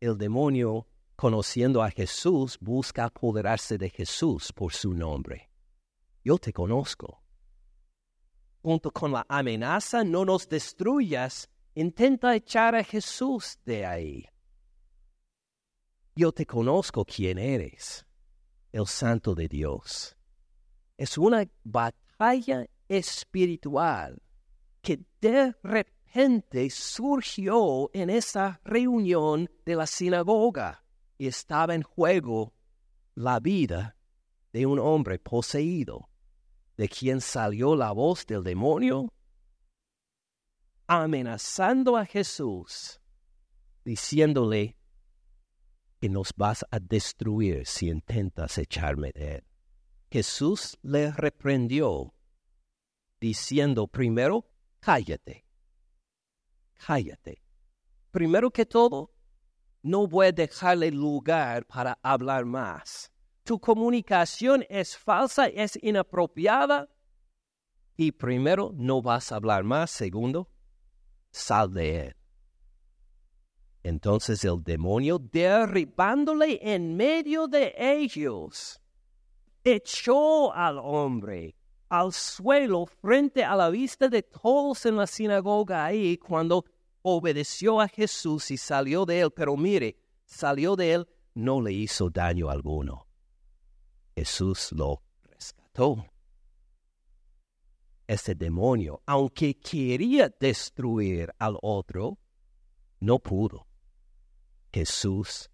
el 0.00 0.16
demonio, 0.16 0.86
conociendo 1.20 1.82
a 1.82 1.90
Jesús, 1.90 2.56
busca 2.60 3.04
apoderarse 3.04 3.76
de 3.76 3.90
Jesús 3.90 4.52
por 4.52 4.72
su 4.72 4.94
nombre 4.94 5.50
yo 6.22 6.38
te 6.38 6.52
conozco. 6.52 7.22
junto 8.62 8.90
con 8.90 9.10
la 9.10 9.24
amenaza, 9.26 10.04
no 10.04 10.22
nos 10.26 10.46
destruyas, 10.46 11.48
intenta 11.74 12.36
echar 12.36 12.74
a 12.74 12.84
Jesús 12.84 13.58
de 13.64 13.86
ahí. 13.86 14.26
Yo 16.14 16.30
te 16.30 16.44
conozco 16.44 17.06
quién 17.06 17.38
eres, 17.38 18.04
el 18.70 18.86
Santo 18.86 19.34
de 19.34 19.48
Dios. 19.48 20.14
Es 20.98 21.16
una 21.16 21.48
batalla 21.64 22.66
espiritual 22.86 24.20
que 24.82 25.00
de 25.22 25.54
repente 25.62 26.68
surgió 26.68 27.88
en 27.94 28.10
esa 28.10 28.60
reunión 28.62 29.48
de 29.64 29.74
la 29.74 29.86
sinagoga 29.86 30.79
y 31.20 31.26
estaba 31.26 31.74
en 31.74 31.82
juego 31.82 32.54
la 33.14 33.40
vida 33.40 33.94
de 34.54 34.64
un 34.64 34.78
hombre 34.78 35.18
poseído, 35.18 36.08
de 36.78 36.88
quien 36.88 37.20
salió 37.20 37.76
la 37.76 37.92
voz 37.92 38.24
del 38.24 38.42
demonio, 38.42 39.12
amenazando 40.86 41.98
a 41.98 42.06
Jesús, 42.06 43.02
diciéndole 43.84 44.78
que 46.00 46.08
nos 46.08 46.32
vas 46.34 46.64
a 46.70 46.78
destruir 46.80 47.66
si 47.66 47.90
intentas 47.90 48.56
echarme 48.56 49.12
de 49.12 49.34
él. 49.34 49.44
Jesús 50.10 50.78
le 50.80 51.12
reprendió, 51.12 52.14
diciendo 53.20 53.86
primero, 53.88 54.46
cállate, 54.80 55.44
cállate. 56.86 57.42
Primero 58.10 58.50
que 58.50 58.64
todo, 58.64 59.12
no 59.82 60.06
voy 60.06 60.26
a 60.26 60.32
dejarle 60.32 60.90
lugar 60.90 61.66
para 61.66 61.98
hablar 62.02 62.44
más. 62.44 63.10
Tu 63.44 63.58
comunicación 63.58 64.64
es 64.68 64.96
falsa, 64.96 65.46
es 65.46 65.78
inapropiada. 65.82 66.88
Y 67.96 68.12
primero, 68.12 68.72
no 68.74 69.02
vas 69.02 69.32
a 69.32 69.36
hablar 69.36 69.64
más. 69.64 69.90
Segundo, 69.90 70.48
sal 71.30 71.72
de 71.72 72.06
él. 72.06 72.16
Entonces 73.82 74.44
el 74.44 74.62
demonio, 74.62 75.18
derribándole 75.18 76.60
en 76.62 76.96
medio 76.96 77.48
de 77.48 77.74
ellos, 77.76 78.80
echó 79.64 80.52
al 80.52 80.78
hombre 80.78 81.56
al 81.90 82.12
suelo 82.12 82.86
frente 82.86 83.44
a 83.44 83.56
la 83.56 83.68
vista 83.68 84.08
de 84.08 84.22
todos 84.22 84.86
en 84.86 84.96
la 84.96 85.06
sinagoga 85.06 85.84
ahí 85.84 86.16
cuando 86.16 86.64
obedeció 87.02 87.80
a 87.80 87.88
Jesús 87.88 88.50
y 88.50 88.56
salió 88.56 89.04
de 89.04 89.20
él, 89.20 89.30
pero 89.30 89.56
mire, 89.56 89.96
salió 90.24 90.76
de 90.76 90.92
él, 90.92 91.08
no 91.34 91.60
le 91.60 91.72
hizo 91.72 92.10
daño 92.10 92.50
alguno. 92.50 93.06
Jesús 94.14 94.72
lo 94.72 95.02
rescató. 95.22 96.04
Ese 98.06 98.34
demonio, 98.34 99.02
aunque 99.06 99.58
quería 99.58 100.34
destruir 100.40 101.32
al 101.38 101.56
otro, 101.62 102.18
no 102.98 103.18
pudo. 103.18 103.66
Jesús 104.72 105.50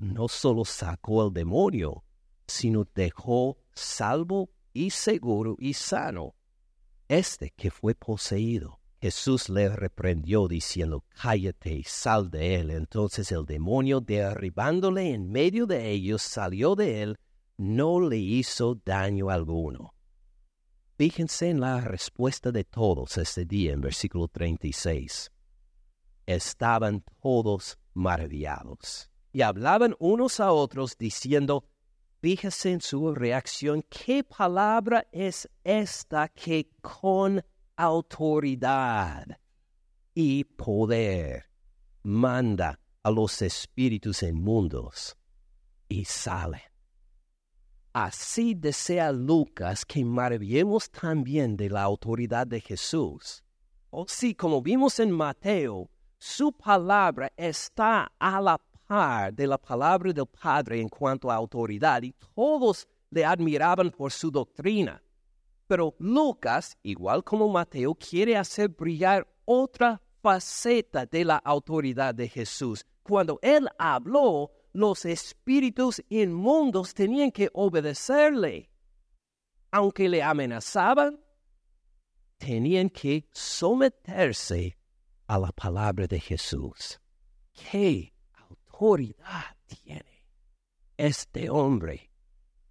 no 0.00 0.28
solo 0.28 0.64
sacó 0.64 1.22
al 1.22 1.32
demonio, 1.32 2.04
sino 2.46 2.84
dejó 2.94 3.58
salvo 3.74 4.50
y 4.72 4.90
seguro 4.90 5.56
y 5.58 5.74
sano 5.74 6.34
este 7.08 7.50
que 7.50 7.70
fue 7.70 7.94
poseído. 7.94 8.77
Jesús 9.00 9.48
le 9.48 9.68
reprendió 9.68 10.48
diciendo, 10.48 11.04
cállate 11.22 11.72
y 11.72 11.84
sal 11.84 12.30
de 12.30 12.56
él. 12.56 12.70
Entonces 12.70 13.30
el 13.30 13.44
demonio, 13.44 14.00
derribándole 14.00 15.12
en 15.12 15.30
medio 15.30 15.66
de 15.66 15.90
ellos, 15.90 16.22
salió 16.22 16.74
de 16.74 17.02
él, 17.02 17.18
no 17.56 18.00
le 18.00 18.16
hizo 18.16 18.74
daño 18.84 19.30
alguno. 19.30 19.94
Fíjense 20.96 21.48
en 21.48 21.60
la 21.60 21.80
respuesta 21.80 22.50
de 22.50 22.64
todos 22.64 23.18
este 23.18 23.44
día 23.44 23.72
en 23.72 23.80
versículo 23.80 24.26
36. 24.26 25.30
Estaban 26.26 27.04
todos 27.22 27.78
maravillados 27.94 29.08
y 29.32 29.42
hablaban 29.42 29.94
unos 30.00 30.40
a 30.40 30.50
otros 30.50 30.98
diciendo, 30.98 31.64
fíjese 32.20 32.72
en 32.72 32.80
su 32.80 33.14
reacción, 33.14 33.84
¿qué 33.88 34.24
palabra 34.24 35.06
es 35.12 35.48
esta 35.62 36.28
que 36.28 36.68
con 36.80 37.44
autoridad 37.78 39.38
y 40.12 40.42
poder 40.42 41.44
manda 42.02 42.80
a 43.04 43.10
los 43.10 43.40
espíritus 43.40 44.22
inmundos 44.24 45.16
y 45.88 46.04
sale? 46.04 46.62
Así 47.92 48.54
desea 48.54 49.12
Lucas 49.12 49.84
que 49.84 50.04
maravillemos 50.04 50.90
también 50.90 51.56
de 51.56 51.70
la 51.70 51.82
autoridad 51.82 52.46
de 52.46 52.60
Jesús. 52.60 53.44
O 53.90 54.06
sí, 54.08 54.34
como 54.34 54.60
vimos 54.60 54.98
en 54.98 55.10
Mateo, 55.10 55.88
su 56.18 56.52
palabra 56.52 57.32
está 57.36 58.12
a 58.18 58.40
la 58.40 58.60
de 59.32 59.46
la 59.46 59.58
palabra 59.58 60.12
del 60.14 60.26
Padre 60.26 60.80
en 60.80 60.88
cuanto 60.88 61.30
a 61.30 61.34
autoridad 61.34 62.02
y 62.02 62.14
todos 62.34 62.88
le 63.10 63.24
admiraban 63.24 63.90
por 63.90 64.10
su 64.10 64.30
doctrina. 64.30 65.02
Pero 65.68 65.94
Lucas, 65.98 66.78
igual 66.82 67.22
como 67.22 67.48
Mateo, 67.48 67.94
quiere 67.94 68.36
hacer 68.36 68.70
brillar 68.70 69.28
otra 69.44 70.00
faceta 70.22 71.04
de 71.04 71.26
la 71.26 71.36
autoridad 71.36 72.14
de 72.14 72.26
Jesús. 72.28 72.84
Cuando 73.02 73.38
él 73.42 73.68
habló, 73.78 74.50
los 74.72 75.04
espíritus 75.04 76.02
inmundos 76.08 76.94
tenían 76.94 77.30
que 77.30 77.50
obedecerle. 77.52 78.70
Aunque 79.70 80.08
le 80.08 80.22
amenazaban, 80.22 81.20
tenían 82.38 82.88
que 82.88 83.28
someterse 83.30 84.78
a 85.26 85.38
la 85.38 85.52
palabra 85.52 86.06
de 86.06 86.18
Jesús. 86.18 86.98
¿Qué 87.52 88.14
autoridad 88.32 89.54
tiene 89.66 90.24
este 90.96 91.50
hombre 91.50 92.10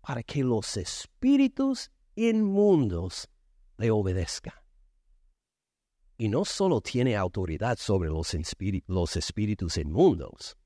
para 0.02 0.24
que 0.24 0.44
los 0.44 0.78
espíritus 0.78 1.92
inmundos 2.17 3.30
le 3.77 3.91
obedezcan. 3.91 4.56
Y 6.17 6.30
no 6.30 6.43
solo 6.43 6.82
tiene 6.82 7.15
autoridad 7.15 7.77
sobre 7.77 8.10
los, 8.10 8.36
los 8.88 9.15
espíritus 9.15 9.77
inmundos, 9.77 10.58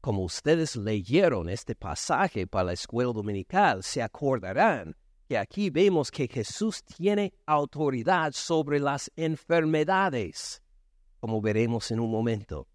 como 0.00 0.22
ustedes 0.22 0.76
leyeron 0.76 1.48
este 1.48 1.74
pasaje 1.74 2.46
para 2.46 2.66
la 2.66 2.72
escuela 2.72 3.12
dominical, 3.12 3.82
se 3.82 4.00
acordarán 4.00 4.96
que 5.28 5.36
aquí 5.36 5.70
vemos 5.70 6.10
que 6.10 6.28
Jesús 6.28 6.84
tiene 6.84 7.34
autoridad 7.46 8.32
sobre 8.32 8.78
las 8.78 9.10
enfermedades, 9.16 10.62
como 11.18 11.40
veremos 11.40 11.90
en 11.90 11.98
un 11.98 12.10
momento. 12.10 12.68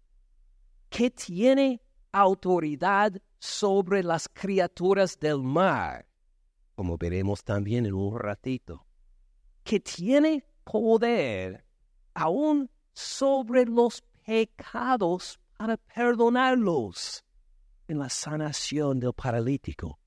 ¿Qué 0.90 1.10
tiene 1.10 1.80
autoridad 2.12 3.12
sobre 3.38 4.02
las 4.02 4.28
criaturas 4.28 5.18
del 5.18 5.42
mar, 5.42 6.06
como 6.78 6.96
veremos 6.96 7.42
también 7.42 7.86
en 7.86 7.94
un 7.94 8.16
ratito, 8.16 8.86
que 9.64 9.80
tiene 9.80 10.44
poder 10.62 11.64
aún 12.14 12.70
sobre 12.92 13.64
los 13.66 14.00
pecados 14.24 15.40
para 15.56 15.76
perdonarlos 15.76 17.24
en 17.88 17.98
la 17.98 18.08
sanación 18.08 19.00
del 19.00 19.12
paralítico. 19.12 19.98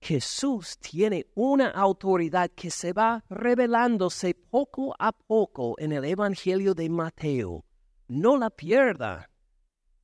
Jesús 0.00 0.78
tiene 0.78 1.26
una 1.34 1.68
autoridad 1.68 2.50
que 2.52 2.70
se 2.70 2.94
va 2.94 3.22
revelándose 3.28 4.34
poco 4.34 4.94
a 4.98 5.12
poco 5.12 5.74
en 5.76 5.92
el 5.92 6.06
Evangelio 6.06 6.72
de 6.72 6.88
Mateo. 6.88 7.66
No 8.08 8.38
la 8.38 8.48
pierda 8.48 9.28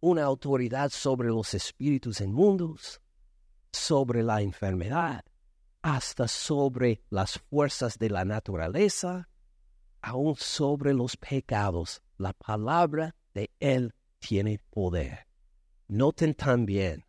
una 0.00 0.24
autoridad 0.24 0.90
sobre 0.90 1.28
los 1.28 1.54
espíritus 1.54 2.20
inmundos, 2.20 3.00
sobre 3.72 4.22
la 4.22 4.40
enfermedad, 4.40 5.24
hasta 5.82 6.28
sobre 6.28 7.02
las 7.10 7.38
fuerzas 7.38 7.98
de 7.98 8.10
la 8.10 8.24
naturaleza, 8.24 9.28
aún 10.00 10.36
sobre 10.36 10.94
los 10.94 11.16
pecados. 11.16 12.02
La 12.16 12.32
palabra 12.32 13.14
de 13.34 13.50
Él 13.60 13.94
tiene 14.18 14.60
poder. 14.70 15.26
Noten 15.86 16.34
también 16.34 17.04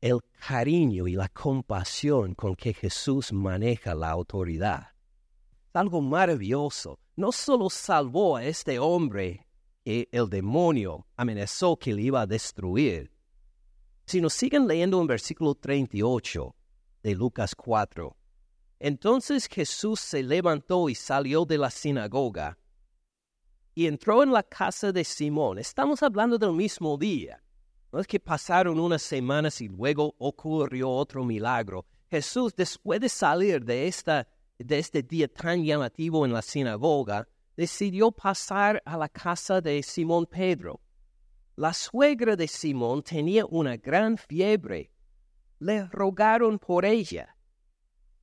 el 0.00 0.20
cariño 0.46 1.06
y 1.06 1.14
la 1.14 1.28
compasión 1.28 2.34
con 2.34 2.56
que 2.56 2.74
Jesús 2.74 3.32
maneja 3.32 3.94
la 3.94 4.10
autoridad. 4.10 4.88
Algo 5.72 6.00
maravilloso. 6.00 6.98
No 7.16 7.30
solo 7.30 7.70
salvó 7.70 8.36
a 8.36 8.44
este 8.44 8.78
hombre 8.78 9.46
que 9.84 10.08
el 10.10 10.28
demonio 10.28 11.06
amenazó 11.16 11.76
que 11.76 11.94
le 11.94 12.02
iba 12.02 12.22
a 12.22 12.26
destruir. 12.26 13.12
Si 14.04 14.20
nos 14.20 14.32
siguen 14.32 14.66
leyendo 14.66 15.00
en 15.00 15.06
versículo 15.06 15.54
38 15.54 16.54
de 17.02 17.14
Lucas 17.14 17.54
4, 17.54 18.16
entonces 18.80 19.46
Jesús 19.46 20.00
se 20.00 20.22
levantó 20.22 20.88
y 20.88 20.94
salió 20.94 21.44
de 21.44 21.58
la 21.58 21.70
sinagoga 21.70 22.58
y 23.74 23.86
entró 23.86 24.22
en 24.22 24.32
la 24.32 24.42
casa 24.42 24.92
de 24.92 25.04
Simón. 25.04 25.58
Estamos 25.58 26.02
hablando 26.02 26.38
del 26.38 26.52
mismo 26.52 26.96
día. 26.98 27.42
No 27.90 28.00
es 28.00 28.06
que 28.06 28.20
pasaron 28.20 28.78
unas 28.78 29.02
semanas 29.02 29.60
y 29.60 29.68
luego 29.68 30.14
ocurrió 30.18 30.90
otro 30.90 31.24
milagro. 31.24 31.86
Jesús, 32.10 32.54
después 32.54 33.00
de 33.00 33.08
salir 33.08 33.64
de 33.64 33.86
esta 33.86 34.28
de 34.58 34.78
este 34.78 35.02
día 35.02 35.26
tan 35.26 35.64
llamativo 35.64 36.24
en 36.24 36.32
la 36.32 36.42
sinagoga, 36.42 37.26
decidió 37.56 38.12
pasar 38.12 38.80
a 38.84 38.96
la 38.96 39.08
casa 39.08 39.60
de 39.60 39.82
Simón 39.82 40.26
Pedro. 40.26 40.80
La 41.56 41.74
suegra 41.74 42.36
de 42.36 42.46
Simón 42.46 43.02
tenía 43.02 43.44
una 43.46 43.76
gran 43.76 44.16
fiebre. 44.16 44.91
Le 45.62 45.86
rogaron 45.86 46.58
por 46.58 46.84
ella. 46.84 47.36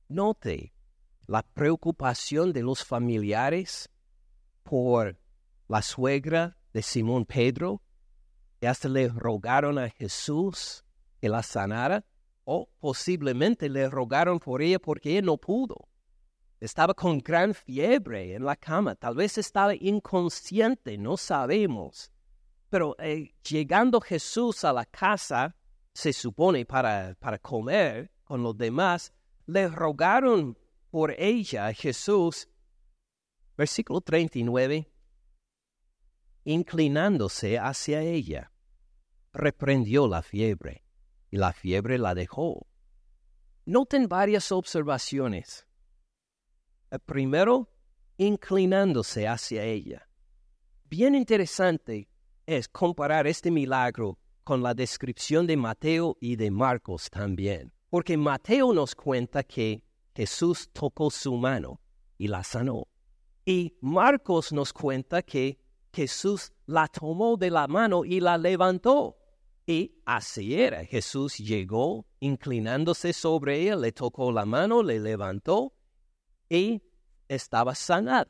Note 0.08 0.74
la 1.26 1.42
preocupación 1.42 2.52
de 2.52 2.62
los 2.62 2.84
familiares 2.84 3.88
por 4.62 5.18
la 5.66 5.80
suegra 5.80 6.58
de 6.74 6.82
Simón 6.82 7.24
Pedro, 7.24 7.80
y 8.60 8.66
hasta 8.66 8.90
le 8.90 9.08
rogaron 9.08 9.78
a 9.78 9.88
Jesús 9.88 10.84
que 11.18 11.30
la 11.30 11.42
sanara, 11.42 12.04
o 12.44 12.68
posiblemente 12.78 13.70
le 13.70 13.88
rogaron 13.88 14.38
por 14.38 14.60
ella 14.60 14.78
porque 14.78 15.12
ella 15.12 15.22
no 15.22 15.38
pudo. 15.38 15.88
Estaba 16.60 16.92
con 16.92 17.20
gran 17.20 17.54
fiebre 17.54 18.34
en 18.34 18.44
la 18.44 18.56
cama, 18.56 18.96
tal 18.96 19.14
vez 19.14 19.38
estaba 19.38 19.74
inconsciente, 19.74 20.98
no 20.98 21.16
sabemos. 21.16 22.12
Pero 22.68 22.96
eh, 22.98 23.34
llegando 23.48 23.98
Jesús 23.98 24.62
a 24.62 24.74
la 24.74 24.84
casa, 24.84 25.56
se 25.94 26.12
supone 26.12 26.64
para, 26.64 27.14
para 27.18 27.38
comer 27.38 28.10
con 28.24 28.42
los 28.42 28.56
demás, 28.56 29.12
le 29.46 29.68
rogaron 29.68 30.56
por 30.90 31.12
ella 31.18 31.66
a 31.66 31.74
Jesús. 31.74 32.48
Versículo 33.56 34.00
39. 34.00 34.90
Inclinándose 36.44 37.58
hacia 37.58 38.00
ella, 38.02 38.52
reprendió 39.32 40.08
la 40.08 40.22
fiebre 40.22 40.84
y 41.30 41.36
la 41.36 41.52
fiebre 41.52 41.98
la 41.98 42.14
dejó. 42.14 42.66
Noten 43.66 44.08
varias 44.08 44.50
observaciones. 44.52 45.66
primero, 47.06 47.68
inclinándose 48.16 49.28
hacia 49.28 49.64
ella. 49.64 50.08
Bien 50.84 51.14
interesante 51.14 52.08
es 52.46 52.68
comparar 52.68 53.26
este 53.26 53.50
milagro 53.50 54.18
con 54.50 54.64
la 54.64 54.74
descripción 54.74 55.46
de 55.46 55.56
Mateo 55.56 56.16
y 56.20 56.34
de 56.34 56.50
Marcos 56.50 57.08
también, 57.08 57.72
porque 57.88 58.16
Mateo 58.16 58.72
nos 58.72 58.96
cuenta 58.96 59.44
que 59.44 59.84
Jesús 60.12 60.68
tocó 60.72 61.08
su 61.08 61.36
mano 61.36 61.80
y 62.18 62.26
la 62.26 62.42
sanó. 62.42 62.88
Y 63.44 63.76
Marcos 63.80 64.52
nos 64.52 64.72
cuenta 64.72 65.22
que 65.22 65.60
Jesús 65.92 66.50
la 66.66 66.88
tomó 66.88 67.36
de 67.36 67.48
la 67.48 67.68
mano 67.68 68.04
y 68.04 68.18
la 68.18 68.36
levantó. 68.38 69.18
Y 69.68 69.94
así 70.04 70.60
era. 70.60 70.84
Jesús 70.84 71.38
llegó 71.38 72.04
inclinándose 72.18 73.12
sobre 73.12 73.60
ella, 73.60 73.76
le 73.76 73.92
tocó 73.92 74.32
la 74.32 74.44
mano, 74.46 74.82
le 74.82 74.98
levantó 74.98 75.74
y 76.48 76.82
estaba 77.28 77.76
sanada. 77.76 78.26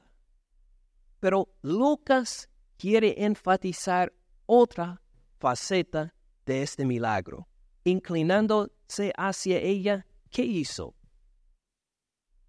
Pero 1.18 1.48
Lucas 1.62 2.50
quiere 2.76 3.24
enfatizar 3.24 4.12
otra 4.44 5.00
faceta 5.40 6.14
de 6.46 6.62
este 6.62 6.84
milagro. 6.84 7.48
Inclinándose 7.82 9.12
hacia 9.16 9.58
ella, 9.58 10.06
¿qué 10.30 10.42
hizo? 10.42 10.94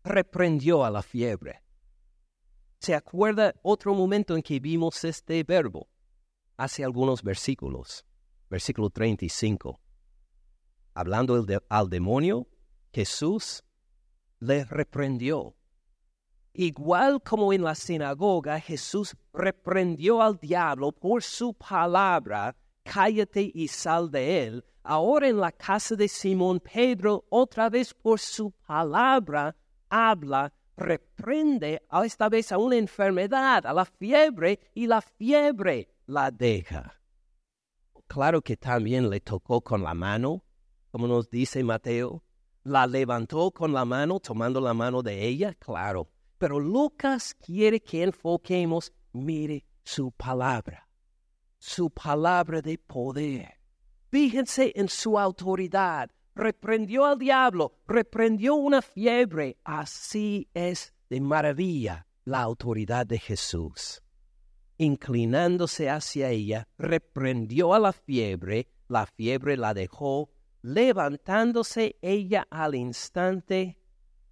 Reprendió 0.04 0.86
a 0.86 0.92
la 0.92 1.02
fiebre. 1.02 1.64
¿Se 2.80 2.94
acuerda 2.94 3.56
otro 3.64 3.96
momento 3.96 4.36
en 4.36 4.44
que 4.44 4.60
vimos 4.60 5.04
este 5.04 5.44
verbo? 5.44 5.88
Hace 6.58 6.84
algunos 6.84 7.24
versículos 7.24 8.06
versículo 8.52 8.90
35. 8.90 9.80
Hablando 10.94 11.44
al 11.70 11.90
demonio, 11.90 12.48
Jesús 12.94 13.64
le 14.40 14.66
reprendió. 14.66 15.56
Igual 16.54 17.22
como 17.24 17.54
en 17.54 17.64
la 17.64 17.76
sinagoga 17.76 18.60
Jesús 18.60 19.16
reprendió 19.32 20.22
al 20.22 20.38
diablo 20.38 20.92
por 20.92 21.24
su 21.24 21.54
palabra, 21.54 22.58
cállate 22.84 23.52
y 23.54 23.68
sal 23.68 24.10
de 24.12 24.46
él, 24.46 24.66
ahora 24.84 25.28
en 25.28 25.40
la 25.40 25.52
casa 25.52 25.96
de 25.96 26.08
Simón 26.08 26.60
Pedro, 26.60 27.26
otra 27.30 27.70
vez 27.70 27.94
por 27.94 28.20
su 28.20 28.52
palabra, 28.52 29.56
habla, 29.90 30.54
reprende 30.76 31.82
a 31.90 32.06
esta 32.06 32.30
vez 32.30 32.52
a 32.52 32.58
una 32.58 32.78
enfermedad, 32.78 33.66
a 33.66 33.74
la 33.74 33.86
fiebre, 33.86 34.60
y 34.74 34.88
la 34.88 35.02
fiebre 35.02 35.90
la 36.06 36.32
deja. 36.32 37.00
Claro 38.08 38.42
que 38.42 38.58
también 38.58 39.10
le 39.10 39.22
tocó 39.22 39.62
con 39.62 39.84
la 39.84 39.94
mano, 39.94 40.44
como 40.92 41.08
nos 41.08 41.30
dice 41.30 41.64
Mateo. 41.64 42.24
La 42.64 42.86
levantó 42.86 43.52
con 43.52 43.74
la 43.74 43.86
mano, 43.86 44.20
tomando 44.20 44.60
la 44.60 44.74
mano 44.74 45.02
de 45.02 45.26
ella, 45.26 45.54
claro. 45.56 46.10
Pero 46.38 46.60
Lucas 46.60 47.34
quiere 47.34 47.80
que 47.82 48.04
enfoquemos, 48.04 48.92
mire 49.14 49.66
su 49.84 50.12
palabra, 50.12 50.88
su 51.62 51.90
palabra 51.90 52.62
de 52.62 52.78
poder. 52.78 53.54
Fíjense 54.10 54.74
en 54.76 54.90
su 54.90 55.18
autoridad. 55.18 56.10
Reprendió 56.36 57.06
al 57.06 57.18
diablo, 57.18 57.78
reprendió 57.88 58.56
una 58.56 58.82
fiebre. 58.82 59.58
Así 59.64 60.50
es 60.54 60.94
de 61.10 61.22
maravilla 61.22 62.08
la 62.26 62.42
autoridad 62.42 63.06
de 63.06 63.20
Jesús 63.20 64.02
inclinándose 64.82 65.92
hacia 65.92 66.32
ella, 66.32 66.68
reprendió 66.80 67.76
a 67.76 67.80
la 67.80 67.94
fiebre, 67.94 68.68
la 68.88 69.06
fiebre 69.06 69.56
la 69.56 69.76
dejó, 69.76 70.32
levantándose 70.64 71.98
ella 72.02 72.48
al 72.50 72.74
instante, 72.74 73.78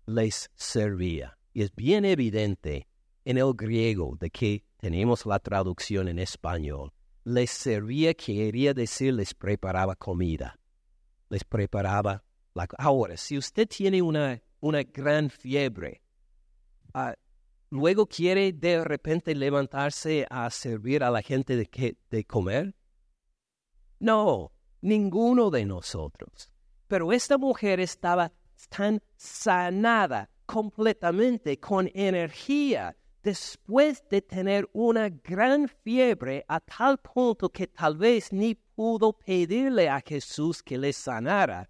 les 0.08 0.50
servía. 0.56 1.38
Y 1.54 1.62
es 1.62 1.76
bien 1.76 2.04
evidente 2.04 2.88
en 3.26 3.38
el 3.38 3.54
griego 3.54 4.18
de 4.20 4.32
que 4.32 4.64
tenemos 4.78 5.28
la 5.28 5.38
traducción 5.38 6.08
en 6.08 6.18
español. 6.18 6.94
Les 7.24 7.50
servía 7.50 8.14
quería 8.14 8.74
decir 8.74 9.14
les 9.14 9.34
preparaba 9.34 9.96
comida. 9.96 10.58
Les 11.30 11.44
preparaba 11.44 12.24
la... 12.54 12.68
Ahora, 12.78 13.18
si 13.18 13.38
usted 13.38 13.68
tiene 13.68 14.02
una, 14.02 14.42
una 14.62 14.84
gran 14.84 15.30
fiebre, 15.30 16.02
uh, 16.96 17.14
luego 17.70 18.08
quiere 18.08 18.54
de 18.54 18.84
repente 18.84 19.36
levantarse 19.36 20.26
a 20.30 20.50
servir 20.50 21.04
a 21.04 21.12
la 21.12 21.22
gente 21.22 21.56
de, 21.56 21.98
de 22.10 22.26
comer? 22.26 22.76
No, 24.00 24.52
ninguno 24.82 25.50
de 25.50 25.66
nosotros. 25.66 26.52
Pero 26.88 27.12
esta 27.12 27.38
mujer 27.38 27.80
estaba 27.80 28.32
tan 28.70 29.02
sanada 29.16 30.30
completamente 30.46 31.60
con 31.60 31.90
energía 31.94 32.96
después 33.24 34.04
de 34.10 34.22
tener 34.22 34.70
una 34.74 35.10
gran 35.10 35.68
fiebre 35.68 36.46
a 36.48 36.60
tal 36.60 36.98
punto 36.98 37.50
que 37.50 37.68
tal 37.68 37.98
vez 37.98 38.32
ni 38.32 38.56
pudo 38.56 39.14
pedirle 39.14 39.90
a 39.90 40.02
Jesús 40.02 40.64
que 40.64 40.78
le 40.78 40.94
sanara. 40.94 41.70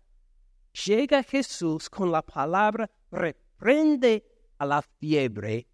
Llega 0.86 1.24
Jesús 1.24 1.90
con 1.90 2.12
la 2.12 2.22
palabra, 2.22 2.90
reprende 3.12 4.24
a 4.58 4.66
la 4.66 4.82
fiebre 4.82 5.68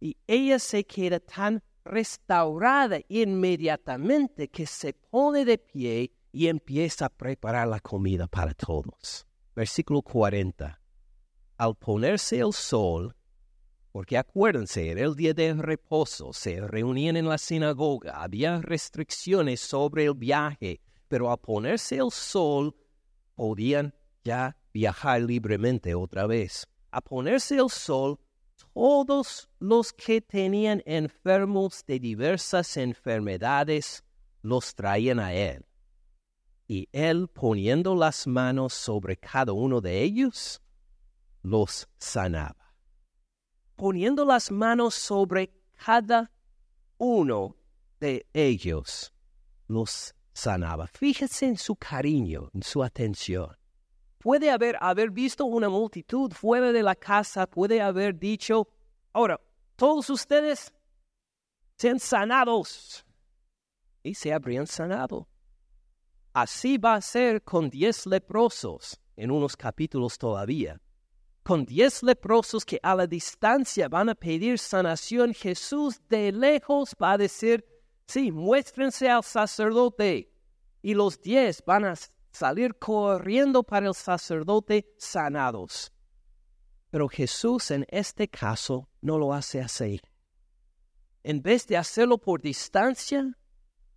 y 0.00 0.16
ella 0.26 0.58
se 0.58 0.84
queda 0.84 1.20
tan 1.20 1.62
restaurada 1.84 3.00
inmediatamente 3.08 4.48
que 4.48 4.66
se 4.66 4.92
pone 4.94 5.44
de 5.44 5.58
pie 5.58 6.12
y 6.32 6.48
empieza 6.48 7.06
a 7.06 7.08
preparar 7.08 7.68
la 7.68 7.80
comida 7.80 8.26
para 8.26 8.54
todos. 8.54 9.26
Versículo 9.54 10.02
40. 10.02 10.80
Al 11.58 11.74
ponerse 11.76 12.38
el 12.38 12.52
sol, 12.52 13.14
porque 13.92 14.16
acuérdense, 14.16 14.90
era 14.90 15.02
el 15.02 15.16
día 15.16 15.34
de 15.34 15.52
reposo, 15.54 16.32
se 16.32 16.60
reunían 16.60 17.16
en 17.16 17.28
la 17.28 17.38
sinagoga, 17.38 18.22
había 18.22 18.60
restricciones 18.60 19.60
sobre 19.60 20.04
el 20.04 20.14
viaje, 20.14 20.80
pero 21.08 21.30
al 21.30 21.38
ponerse 21.38 21.96
el 21.96 22.10
sol 22.12 22.76
podían 23.34 23.94
ya 24.22 24.56
viajar 24.72 25.22
libremente 25.22 25.94
otra 25.94 26.26
vez. 26.26 26.68
A 26.92 27.00
ponerse 27.00 27.56
el 27.56 27.68
sol, 27.70 28.20
todos 28.74 29.48
los 29.58 29.92
que 29.92 30.20
tenían 30.20 30.82
enfermos 30.86 31.84
de 31.86 31.98
diversas 31.98 32.76
enfermedades 32.76 34.04
los 34.42 34.74
traían 34.74 35.18
a 35.18 35.34
él. 35.34 35.66
Y 36.68 36.88
él 36.92 37.28
poniendo 37.28 37.96
las 37.96 38.28
manos 38.28 38.72
sobre 38.72 39.16
cada 39.16 39.52
uno 39.52 39.80
de 39.80 40.02
ellos, 40.02 40.62
los 41.42 41.88
sanaba. 41.98 42.59
Poniendo 43.80 44.24
las 44.26 44.50
manos 44.50 44.94
sobre 44.94 45.50
cada 45.84 46.30
uno 46.98 47.56
de 47.98 48.26
ellos, 48.34 49.12
los 49.68 50.14
sanaba. 50.34 50.86
Fíjese 50.86 51.46
en 51.46 51.56
su 51.56 51.74
cariño, 51.76 52.50
en 52.52 52.62
su 52.62 52.82
atención 52.82 53.56
puede 54.20 54.50
haber, 54.50 54.76
haber 54.80 55.10
visto 55.10 55.46
una 55.46 55.68
multitud 55.68 56.30
fuera 56.32 56.72
de 56.72 56.82
la 56.82 56.94
casa, 56.94 57.46
puede 57.46 57.80
haber 57.80 58.18
dicho, 58.18 58.68
ahora, 59.12 59.40
todos 59.76 60.10
ustedes 60.10 60.72
sean 61.76 61.98
sanados. 61.98 63.04
Y 64.02 64.14
se 64.14 64.32
habrían 64.32 64.66
sanado. 64.66 65.26
Así 66.32 66.78
va 66.78 66.94
a 66.94 67.00
ser 67.00 67.42
con 67.42 67.68
diez 67.68 68.06
leprosos 68.06 69.00
en 69.16 69.30
unos 69.30 69.56
capítulos 69.56 70.16
todavía. 70.16 70.80
Con 71.42 71.64
diez 71.64 72.02
leprosos 72.02 72.64
que 72.64 72.78
a 72.82 72.94
la 72.94 73.06
distancia 73.06 73.88
van 73.88 74.08
a 74.10 74.14
pedir 74.14 74.58
sanación, 74.58 75.34
Jesús 75.34 76.00
de 76.08 76.32
lejos 76.32 76.94
va 77.00 77.12
a 77.12 77.18
decir, 77.18 77.64
sí, 78.06 78.30
muéstrense 78.30 79.08
al 79.08 79.24
sacerdote. 79.24 80.32
Y 80.82 80.94
los 80.94 81.20
diez 81.20 81.62
van 81.64 81.84
a 81.84 81.94
salir 82.30 82.76
corriendo 82.78 83.62
para 83.62 83.88
el 83.88 83.94
sacerdote 83.94 84.94
sanados. 84.98 85.92
Pero 86.90 87.08
Jesús 87.08 87.70
en 87.70 87.86
este 87.88 88.28
caso 88.28 88.88
no 89.00 89.18
lo 89.18 89.32
hace 89.32 89.60
así. 89.60 90.00
En 91.22 91.42
vez 91.42 91.66
de 91.66 91.76
hacerlo 91.76 92.18
por 92.18 92.40
distancia, 92.40 93.38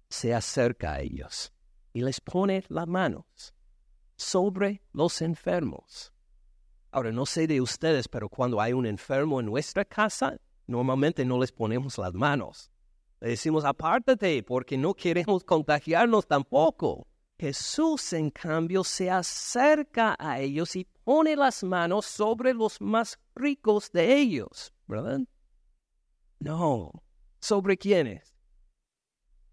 se 0.09 0.33
acerca 0.33 0.93
a 0.93 1.01
ellos 1.01 1.53
y 1.93 2.01
les 2.01 2.19
pone 2.21 2.63
las 2.69 2.87
manos 2.87 3.53
sobre 4.15 4.83
los 4.91 5.21
enfermos. 5.21 6.12
Ahora, 6.95 7.11
no 7.11 7.25
sé 7.25 7.47
de 7.47 7.59
ustedes, 7.59 8.07
pero 8.07 8.29
cuando 8.29 8.61
hay 8.61 8.71
un 8.71 8.85
enfermo 8.85 9.39
en 9.39 9.47
nuestra 9.47 9.83
casa, 9.83 10.37
normalmente 10.67 11.25
no 11.25 11.39
les 11.39 11.51
ponemos 11.51 11.97
las 11.97 12.13
manos. 12.13 12.69
Le 13.19 13.29
decimos, 13.29 13.65
apártate, 13.65 14.43
porque 14.43 14.77
no 14.77 14.93
queremos 14.93 15.43
contagiarnos 15.43 16.27
tampoco. 16.27 17.07
Jesús, 17.39 18.13
en 18.13 18.29
cambio, 18.29 18.83
se 18.83 19.09
acerca 19.09 20.15
a 20.19 20.39
ellos 20.39 20.75
y 20.75 20.85
pone 21.03 21.35
las 21.35 21.63
manos 21.63 22.05
sobre 22.05 22.53
los 22.53 22.79
más 22.79 23.17
ricos 23.33 23.91
de 23.91 24.15
ellos, 24.15 24.71
¿verdad? 24.85 25.21
No. 26.37 26.91
¿Sobre 27.39 27.75
quiénes? 27.75 28.35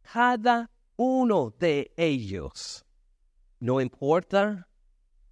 Cada 0.02 0.70
uno 0.96 1.54
de 1.58 1.90
ellos. 1.96 2.84
No 3.60 3.80
importa 3.80 4.68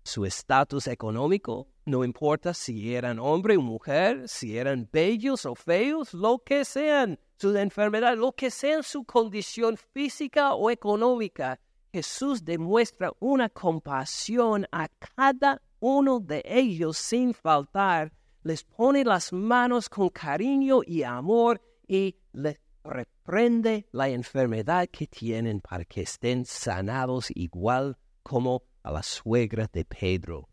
su 0.04 0.24
estatus 0.24 0.86
económico, 0.86 1.68
no 1.88 2.04
importa 2.04 2.52
si 2.52 2.94
eran 2.94 3.18
hombre 3.18 3.56
o 3.56 3.62
mujer, 3.62 4.28
si 4.28 4.58
eran 4.58 4.88
bellos 4.92 5.46
o 5.46 5.54
feos, 5.54 6.12
lo 6.12 6.38
que 6.38 6.64
sean, 6.64 7.18
su 7.36 7.56
enfermedad, 7.56 8.16
lo 8.16 8.32
que 8.32 8.50
sea 8.50 8.82
su 8.82 9.04
condición 9.04 9.76
física 9.76 10.54
o 10.54 10.70
económica, 10.70 11.58
Jesús 11.92 12.44
demuestra 12.44 13.10
una 13.20 13.48
compasión 13.48 14.66
a 14.70 14.88
cada 15.16 15.62
uno 15.80 16.20
de 16.20 16.42
ellos 16.44 16.98
sin 16.98 17.32
faltar, 17.32 18.12
les 18.42 18.64
pone 18.64 19.04
las 19.04 19.32
manos 19.32 19.88
con 19.88 20.10
cariño 20.10 20.80
y 20.86 21.02
amor 21.02 21.60
y 21.86 22.16
les 22.32 22.60
reprende 22.84 23.86
la 23.92 24.08
enfermedad 24.08 24.88
que 24.88 25.06
tienen 25.06 25.60
para 25.60 25.84
que 25.84 26.02
estén 26.02 26.44
sanados 26.44 27.30
igual 27.34 27.96
como 28.22 28.62
a 28.82 28.92
la 28.92 29.02
suegra 29.02 29.68
de 29.72 29.84
Pedro. 29.84 30.48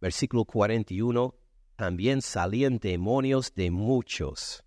Versículo 0.00 0.44
41, 0.44 1.34
también 1.76 2.20
salían 2.22 2.78
demonios 2.78 3.54
de 3.54 3.70
muchos. 3.70 4.62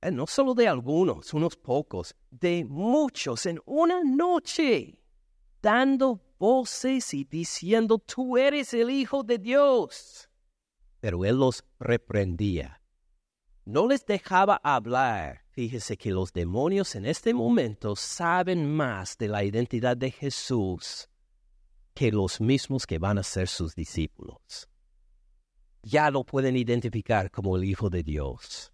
Eh, 0.00 0.10
no 0.10 0.26
solo 0.26 0.54
de 0.54 0.68
algunos, 0.68 1.32
unos 1.32 1.56
pocos, 1.56 2.14
de 2.30 2.64
muchos 2.64 3.46
en 3.46 3.60
una 3.64 4.02
noche, 4.04 4.98
dando 5.62 6.20
voces 6.38 7.14
y 7.14 7.24
diciendo, 7.24 7.98
tú 7.98 8.36
eres 8.36 8.74
el 8.74 8.90
Hijo 8.90 9.22
de 9.22 9.38
Dios. 9.38 10.28
Pero 11.00 11.24
él 11.24 11.36
los 11.36 11.64
reprendía. 11.78 12.82
No 13.64 13.88
les 13.88 14.04
dejaba 14.04 14.60
hablar. 14.62 15.44
Fíjese 15.50 15.96
que 15.96 16.10
los 16.10 16.32
demonios 16.32 16.94
en 16.96 17.06
este 17.06 17.32
momento 17.32 17.96
saben 17.96 18.74
más 18.74 19.16
de 19.16 19.28
la 19.28 19.44
identidad 19.44 19.96
de 19.96 20.10
Jesús 20.10 21.08
que 21.94 22.10
los 22.10 22.40
mismos 22.40 22.86
que 22.86 22.98
van 22.98 23.18
a 23.18 23.22
ser 23.22 23.48
sus 23.48 23.74
discípulos. 23.74 24.68
Ya 25.82 26.10
lo 26.10 26.24
pueden 26.24 26.56
identificar 26.56 27.30
como 27.30 27.56
el 27.56 27.64
Hijo 27.64 27.88
de 27.88 28.02
Dios. 28.02 28.72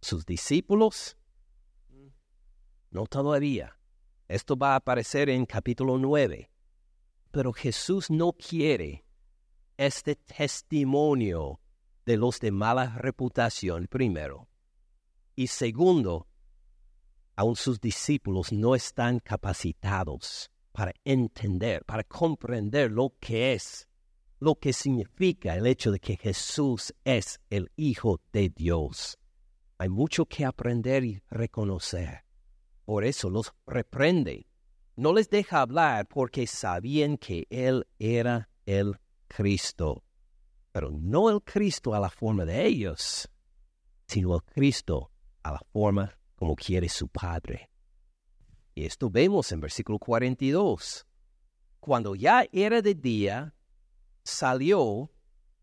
Sus 0.00 0.26
discípulos, 0.26 1.16
no 2.90 3.06
todavía. 3.06 3.78
Esto 4.28 4.56
va 4.56 4.72
a 4.72 4.76
aparecer 4.76 5.30
en 5.30 5.46
capítulo 5.46 5.98
9. 5.98 6.50
Pero 7.30 7.52
Jesús 7.52 8.10
no 8.10 8.32
quiere 8.32 9.06
este 9.78 10.16
testimonio 10.16 11.60
de 12.04 12.18
los 12.18 12.38
de 12.38 12.50
mala 12.50 12.98
reputación 12.98 13.86
primero. 13.86 14.48
Y 15.34 15.46
segundo, 15.46 16.28
aun 17.34 17.56
sus 17.56 17.80
discípulos 17.80 18.52
no 18.52 18.74
están 18.74 19.20
capacitados 19.20 20.51
para 20.72 20.92
entender, 21.04 21.84
para 21.84 22.02
comprender 22.04 22.90
lo 22.90 23.14
que 23.20 23.52
es, 23.52 23.88
lo 24.40 24.56
que 24.56 24.72
significa 24.72 25.54
el 25.54 25.66
hecho 25.66 25.92
de 25.92 26.00
que 26.00 26.16
Jesús 26.16 26.92
es 27.04 27.40
el 27.50 27.70
Hijo 27.76 28.20
de 28.32 28.48
Dios. 28.48 29.18
Hay 29.78 29.88
mucho 29.88 30.26
que 30.26 30.44
aprender 30.44 31.04
y 31.04 31.22
reconocer. 31.30 32.24
Por 32.84 33.04
eso 33.04 33.30
los 33.30 33.52
reprende. 33.66 34.46
No 34.96 35.12
les 35.12 35.28
deja 35.28 35.60
hablar 35.60 36.06
porque 36.06 36.46
sabían 36.46 37.16
que 37.16 37.46
Él 37.50 37.86
era 37.98 38.48
el 38.66 38.98
Cristo. 39.28 40.04
Pero 40.72 40.90
no 40.90 41.30
el 41.30 41.42
Cristo 41.42 41.94
a 41.94 42.00
la 42.00 42.10
forma 42.10 42.44
de 42.44 42.66
ellos, 42.66 43.28
sino 44.06 44.34
el 44.34 44.42
Cristo 44.42 45.10
a 45.42 45.52
la 45.52 45.60
forma 45.72 46.18
como 46.36 46.54
quiere 46.56 46.88
su 46.88 47.08
Padre. 47.08 47.71
Y 48.74 48.84
esto 48.86 49.10
vemos 49.10 49.52
en 49.52 49.60
versículo 49.60 49.98
42. 49.98 51.06
Cuando 51.80 52.14
ya 52.14 52.46
era 52.52 52.80
de 52.80 52.94
día, 52.94 53.54
salió 54.22 55.10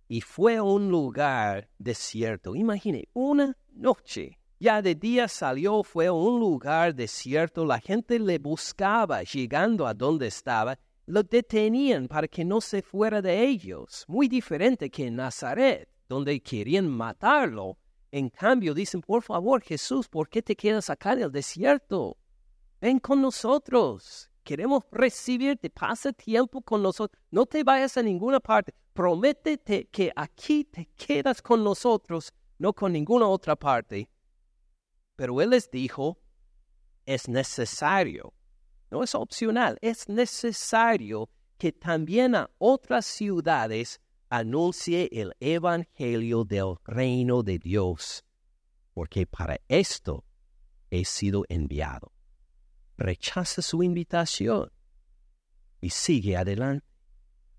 y 0.07 0.21
fue 0.21 0.57
a 0.57 0.63
un 0.63 0.89
lugar 0.89 1.69
desierto. 1.77 2.55
Imagine, 2.55 3.07
una 3.13 3.57
noche. 3.73 4.37
Ya 4.59 4.81
de 4.81 4.93
día 4.93 5.27
salió, 5.27 5.83
fue 5.83 6.07
a 6.07 6.13
un 6.13 6.39
lugar 6.39 6.93
desierto. 6.93 7.65
La 7.65 7.79
gente 7.79 8.19
le 8.19 8.37
buscaba, 8.37 9.23
llegando 9.23 9.87
a 9.87 9.93
donde 9.93 10.27
estaba. 10.27 10.77
Lo 11.05 11.23
detenían 11.23 12.07
para 12.07 12.27
que 12.27 12.43
no 12.43 12.59
se 12.59 12.81
fuera 12.81 13.21
de 13.21 13.47
ellos. 13.47 14.03
Muy 14.07 14.27
diferente 14.27 14.89
que 14.89 15.07
en 15.07 15.15
Nazaret, 15.15 15.89
donde 16.09 16.41
querían 16.41 16.87
matarlo. 16.87 17.77
En 18.11 18.29
cambio, 18.29 18.73
dicen, 18.73 19.01
por 19.01 19.23
favor, 19.23 19.61
Jesús, 19.61 20.07
¿por 20.09 20.27
qué 20.27 20.41
te 20.41 20.55
quedas 20.55 20.89
acá 20.89 21.13
en 21.13 21.21
el 21.21 21.31
desierto? 21.31 22.17
Ven 22.79 22.99
con 22.99 23.21
nosotros. 23.21 24.29
Queremos 24.43 24.83
recibirte, 24.91 25.69
pasa 25.69 26.11
tiempo 26.11 26.61
con 26.61 26.81
nosotros. 26.81 27.21
No 27.29 27.45
te 27.45 27.63
vayas 27.63 27.97
a 27.97 28.03
ninguna 28.03 28.39
parte. 28.39 28.73
Prométete 28.93 29.85
que 29.85 30.11
aquí 30.15 30.63
te 30.63 30.89
quedas 30.97 31.41
con 31.41 31.63
nosotros, 31.63 32.33
no 32.57 32.73
con 32.73 32.93
ninguna 32.93 33.27
otra 33.27 33.55
parte. 33.55 34.09
Pero 35.15 35.41
él 35.41 35.51
les 35.51 35.69
dijo, 35.69 36.17
es 37.05 37.27
necesario, 37.27 38.33
no 38.89 39.03
es 39.03 39.13
opcional, 39.13 39.77
es 39.81 40.07
necesario 40.07 41.29
que 41.57 41.71
también 41.71 42.35
a 42.35 42.49
otras 42.57 43.05
ciudades 43.05 44.01
anuncie 44.29 45.09
el 45.11 45.33
Evangelio 45.39 46.43
del 46.43 46.75
reino 46.85 47.43
de 47.43 47.59
Dios, 47.59 48.23
porque 48.93 49.25
para 49.25 49.59
esto 49.67 50.23
he 50.89 51.03
sido 51.03 51.43
enviado 51.49 52.11
rechaza 52.99 53.61
su 53.61 53.81
invitación 53.81 54.71
y 55.81 55.89
sigue 55.89 56.35
adelante. 56.35 56.85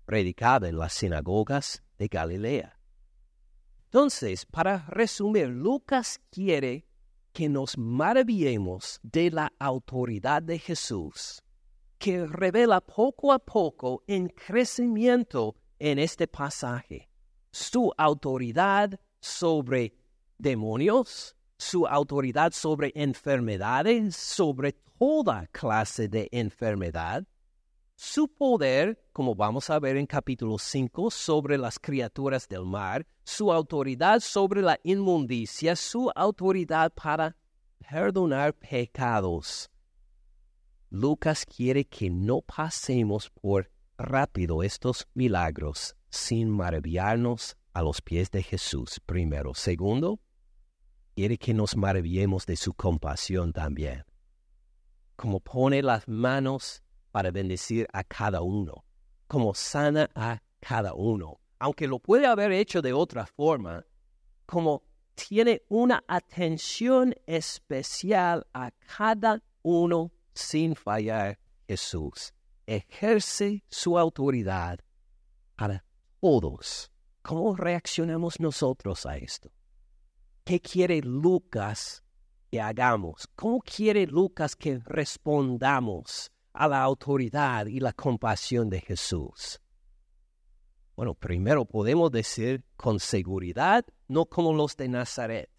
Predicaba 0.05 0.69
en 0.69 0.77
las 0.77 0.93
sinagogas 0.93 1.83
de 1.97 2.07
Galilea. 2.07 2.79
Entonces, 3.85 4.45
para 4.45 4.85
resumir, 4.87 5.47
Lucas 5.47 6.19
quiere 6.29 6.85
que 7.33 7.49
nos 7.49 7.77
maravillemos 7.77 8.99
de 9.03 9.31
la 9.31 9.51
autoridad 9.57 10.43
de 10.43 10.59
Jesús, 10.59 11.41
que 11.97 12.25
revela 12.25 12.81
poco 12.81 13.33
a 13.33 13.39
poco 13.39 14.03
en 14.07 14.27
crecimiento 14.29 15.55
en 15.79 15.97
este 15.97 16.27
pasaje. 16.27 17.09
Su 17.51 17.91
autoridad 17.97 18.99
sobre 19.19 19.95
demonios, 20.37 21.35
su 21.61 21.85
autoridad 21.85 22.53
sobre 22.53 22.91
enfermedades, 22.95 24.15
sobre 24.15 24.73
toda 24.97 25.45
clase 25.51 26.07
de 26.07 26.27
enfermedad, 26.31 27.23
su 27.95 28.27
poder, 28.27 28.99
como 29.13 29.35
vamos 29.35 29.69
a 29.69 29.77
ver 29.77 29.95
en 29.95 30.07
capítulo 30.07 30.57
5, 30.57 31.11
sobre 31.11 31.59
las 31.59 31.77
criaturas 31.77 32.47
del 32.47 32.65
mar, 32.65 33.05
su 33.23 33.53
autoridad 33.53 34.21
sobre 34.21 34.63
la 34.63 34.79
inmundicia, 34.81 35.75
su 35.75 36.11
autoridad 36.15 36.91
para 36.95 37.37
perdonar 37.77 38.55
pecados. 38.55 39.69
Lucas 40.89 41.45
quiere 41.45 41.85
que 41.85 42.09
no 42.09 42.41
pasemos 42.41 43.29
por 43.29 43.69
rápido 43.99 44.63
estos 44.63 45.07
milagros 45.13 45.95
sin 46.09 46.49
maravillarnos 46.49 47.55
a 47.71 47.83
los 47.83 48.01
pies 48.01 48.31
de 48.31 48.41
Jesús 48.41 48.99
primero. 49.05 49.53
Segundo, 49.53 50.19
quiere 51.21 51.37
que 51.37 51.53
nos 51.53 51.77
maravillemos 51.77 52.47
de 52.47 52.55
su 52.55 52.73
compasión 52.73 53.53
también, 53.53 54.03
como 55.15 55.39
pone 55.39 55.83
las 55.83 56.07
manos 56.07 56.81
para 57.11 57.29
bendecir 57.29 57.87
a 57.93 58.03
cada 58.03 58.41
uno, 58.41 58.83
como 59.27 59.53
sana 59.53 60.09
a 60.15 60.41
cada 60.59 60.95
uno, 60.95 61.39
aunque 61.59 61.85
lo 61.87 61.99
puede 61.99 62.25
haber 62.25 62.51
hecho 62.51 62.81
de 62.81 62.93
otra 62.93 63.27
forma, 63.27 63.85
como 64.47 64.81
tiene 65.13 65.61
una 65.69 66.03
atención 66.07 67.13
especial 67.27 68.47
a 68.55 68.71
cada 68.97 69.43
uno 69.61 70.11
sin 70.33 70.75
fallar 70.75 71.37
Jesús. 71.67 72.33
Ejerce 72.65 73.63
su 73.69 73.99
autoridad 73.99 74.79
para 75.55 75.85
todos. 76.19 76.91
¿Cómo 77.21 77.55
reaccionamos 77.55 78.39
nosotros 78.39 79.05
a 79.05 79.17
esto? 79.17 79.51
¿Qué 80.43 80.59
quiere 80.59 81.01
Lucas 81.01 82.03
que 82.49 82.59
hagamos? 82.59 83.27
¿Cómo 83.35 83.59
quiere 83.59 84.07
Lucas 84.07 84.55
que 84.55 84.79
respondamos 84.79 86.31
a 86.53 86.67
la 86.67 86.81
autoridad 86.81 87.67
y 87.67 87.79
la 87.79 87.93
compasión 87.93 88.69
de 88.69 88.81
Jesús? 88.81 89.61
Bueno, 90.95 91.13
primero 91.13 91.65
podemos 91.65 92.11
decir 92.11 92.65
con 92.75 92.99
seguridad, 92.99 93.85
no 94.07 94.25
como 94.25 94.51
los 94.53 94.75
de 94.77 94.89
Nazaret. 94.89 95.49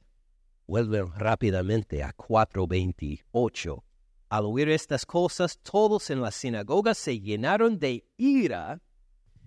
Vuelven 0.67 1.13
rápidamente 1.15 2.03
a 2.03 2.13
428. 2.13 3.85
Al 4.31 4.45
oír 4.47 4.69
estas 4.69 5.07
cosas, 5.07 5.59
todos 5.63 6.11
en 6.11 6.21
la 6.21 6.31
sinagoga 6.31 6.95
se 6.95 7.21
llenaron 7.21 7.79
de 7.79 8.05
ira. 8.17 8.81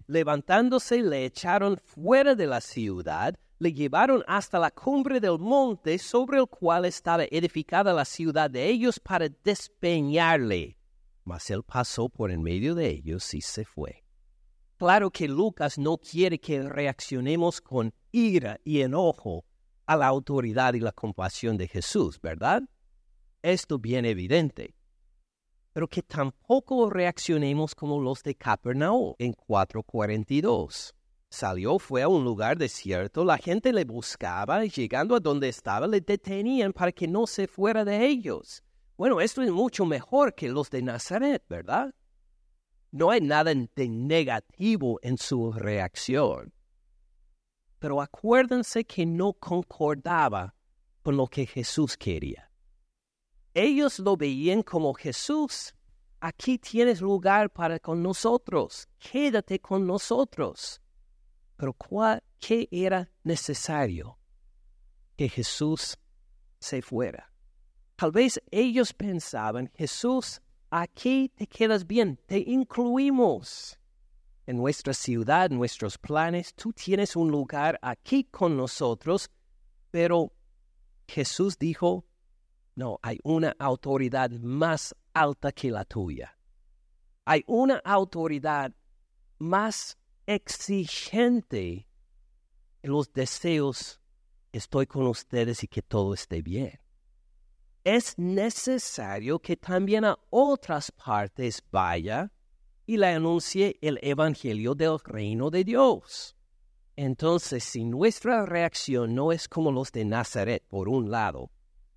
Levantándose, 0.07 1.01
le 1.01 1.25
echaron 1.25 1.77
fuera 1.77 2.35
de 2.35 2.47
la 2.47 2.61
ciudad, 2.61 3.37
le 3.59 3.73
llevaron 3.73 4.23
hasta 4.27 4.59
la 4.59 4.71
cumbre 4.71 5.19
del 5.19 5.39
monte 5.39 5.97
sobre 5.97 6.39
el 6.39 6.47
cual 6.47 6.85
estaba 6.85 7.23
edificada 7.23 7.93
la 7.93 8.05
ciudad 8.05 8.49
de 8.49 8.67
ellos 8.67 8.99
para 8.99 9.29
despeñarle. 9.29 10.77
Mas 11.23 11.49
él 11.49 11.63
pasó 11.63 12.09
por 12.09 12.31
en 12.31 12.41
medio 12.41 12.75
de 12.75 12.89
ellos 12.89 13.33
y 13.33 13.41
se 13.41 13.65
fue. 13.65 14.03
Claro 14.77 15.09
que 15.09 15.27
Lucas 15.27 15.77
no 15.77 15.97
quiere 15.97 16.39
que 16.39 16.61
reaccionemos 16.61 17.61
con 17.61 17.93
ira 18.11 18.59
y 18.63 18.81
enojo 18.81 19.45
a 19.85 19.95
la 19.95 20.07
autoridad 20.07 20.73
y 20.73 20.79
la 20.79 20.91
compasión 20.91 21.57
de 21.57 21.67
Jesús, 21.67 22.19
¿verdad? 22.21 22.63
Esto 23.41 23.79
bien 23.79 24.05
evidente. 24.05 24.75
Pero 25.71 25.87
que 25.87 26.01
tampoco 26.01 26.89
reaccionemos 26.89 27.75
como 27.75 28.01
los 28.01 28.23
de 28.23 28.35
Capernaum 28.35 29.13
en 29.19 29.33
442. 29.33 30.94
Salió, 31.35 31.79
fue 31.79 32.01
a 32.01 32.07
un 32.07 32.23
lugar 32.23 32.57
desierto, 32.57 33.25
la 33.25 33.37
gente 33.37 33.73
le 33.73 33.83
buscaba 33.83 34.63
y 34.63 34.69
llegando 34.69 35.17
a 35.17 35.19
donde 35.19 35.49
estaba 35.49 35.85
le 35.85 35.99
detenían 35.99 36.71
para 36.71 36.93
que 36.93 37.09
no 37.09 37.27
se 37.27 37.45
fuera 37.45 37.83
de 37.83 38.05
ellos. 38.05 38.63
Bueno, 38.95 39.19
esto 39.19 39.41
es 39.41 39.51
mucho 39.51 39.83
mejor 39.85 40.33
que 40.33 40.47
los 40.47 40.69
de 40.69 40.81
Nazaret, 40.81 41.43
¿verdad? 41.49 41.93
No 42.91 43.09
hay 43.09 43.19
nada 43.19 43.53
de 43.53 43.89
negativo 43.89 44.97
en 45.03 45.17
su 45.17 45.51
reacción. 45.51 46.53
Pero 47.79 48.01
acuérdense 48.01 48.85
que 48.85 49.05
no 49.05 49.33
concordaba 49.33 50.55
con 51.03 51.17
lo 51.17 51.27
que 51.27 51.45
Jesús 51.45 51.97
quería. 51.97 52.49
Ellos 53.53 53.99
lo 53.99 54.15
veían 54.15 54.63
como 54.63 54.93
Jesús, 54.93 55.75
aquí 56.21 56.57
tienes 56.59 57.01
lugar 57.01 57.49
para 57.49 57.77
con 57.77 58.01
nosotros, 58.01 58.87
quédate 58.97 59.59
con 59.59 59.85
nosotros. 59.85 60.81
Pero 61.55 61.73
¿cuál, 61.73 62.21
¿qué 62.39 62.67
era 62.71 63.09
necesario? 63.23 64.17
Que 65.15 65.29
Jesús 65.29 65.97
se 66.59 66.81
fuera. 66.81 67.31
Tal 67.95 68.11
vez 68.11 68.41
ellos 68.51 68.93
pensaban, 68.93 69.71
Jesús, 69.75 70.41
aquí 70.69 71.29
te 71.29 71.47
quedas 71.47 71.87
bien, 71.87 72.19
te 72.25 72.39
incluimos 72.39 73.79
en 74.45 74.57
nuestra 74.57 74.93
ciudad, 74.93 75.49
nuestros 75.49 75.97
planes, 75.97 76.53
tú 76.53 76.73
tienes 76.73 77.15
un 77.15 77.31
lugar 77.31 77.79
aquí 77.81 78.25
con 78.25 78.57
nosotros, 78.57 79.31
pero 79.91 80.33
Jesús 81.07 81.57
dijo, 81.57 82.05
no, 82.75 82.99
hay 83.01 83.19
una 83.23 83.55
autoridad 83.57 84.29
más 84.31 84.93
alta 85.13 85.51
que 85.51 85.71
la 85.71 85.85
tuya. 85.85 86.37
Hay 87.23 87.43
una 87.47 87.77
autoridad 87.77 88.73
más 89.39 89.97
exigente 90.27 91.87
en 92.81 92.91
los 92.91 93.11
deseos, 93.13 94.01
estoy 94.51 94.87
con 94.87 95.07
ustedes 95.07 95.63
y 95.63 95.67
que 95.67 95.81
todo 95.81 96.13
esté 96.13 96.41
bien 96.41 96.79
es 97.85 98.17
necesario 98.17 99.39
que 99.39 99.55
también 99.55 100.05
a 100.05 100.17
otras 100.31 100.91
partes 100.91 101.63
vaya 101.71 102.31
y 102.87 102.97
le 102.97 103.07
anuncie 103.07 103.77
el 103.79 103.99
Evangelio 104.01 104.73
del 104.73 104.97
reino 105.03 105.51
de 105.51 105.63
Dios. 105.63 106.35
Entonces, 106.95 107.63
si 107.63 107.85
nuestra 107.85 108.45
reacción 108.45 109.13
no 109.13 109.31
es 109.31 109.47
como 109.47 109.71
los 109.71 109.91
de 109.91 110.03
Nazaret, 110.03 110.63
por 110.67 110.89
un 110.89 111.11
lado, 111.11 111.51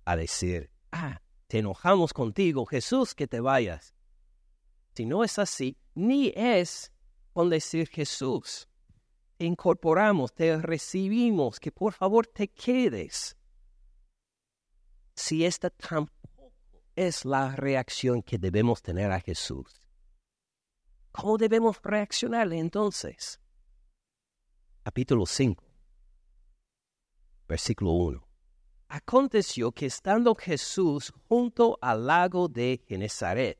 a 0.05 0.15
decir, 0.15 0.69
ah, 0.91 1.21
te 1.47 1.59
enojamos 1.59 2.13
contigo, 2.13 2.65
Jesús, 2.65 3.15
que 3.15 3.27
te 3.27 3.39
vayas. 3.39 3.95
Si 4.93 5.05
no 5.05 5.23
es 5.23 5.39
así, 5.39 5.75
ni 5.95 6.31
es 6.35 6.91
con 7.33 7.49
decir 7.49 7.87
Jesús, 7.87 8.67
te 9.37 9.45
incorporamos, 9.45 10.33
te 10.33 10.57
recibimos, 10.57 11.59
que 11.59 11.71
por 11.71 11.93
favor 11.93 12.27
te 12.27 12.47
quedes 12.47 13.37
si 15.15 15.45
esta 15.45 15.69
tampoco 15.69 16.53
es 16.95 17.25
la 17.25 17.55
reacción 17.55 18.21
que 18.21 18.37
debemos 18.37 18.81
tener 18.81 19.11
a 19.11 19.19
Jesús? 19.19 19.81
¿Cómo 21.11 21.37
debemos 21.37 21.79
reaccionarle 21.81 22.59
entonces? 22.59 23.39
Capítulo 24.83 25.25
5, 25.25 25.63
versículo 27.47 27.91
1. 27.91 28.27
Aconteció 28.89 29.71
que 29.71 29.85
estando 29.85 30.33
Jesús 30.35 31.13
junto 31.27 31.77
al 31.81 32.07
lago 32.07 32.47
de 32.47 32.81
Genezaret, 32.87 33.59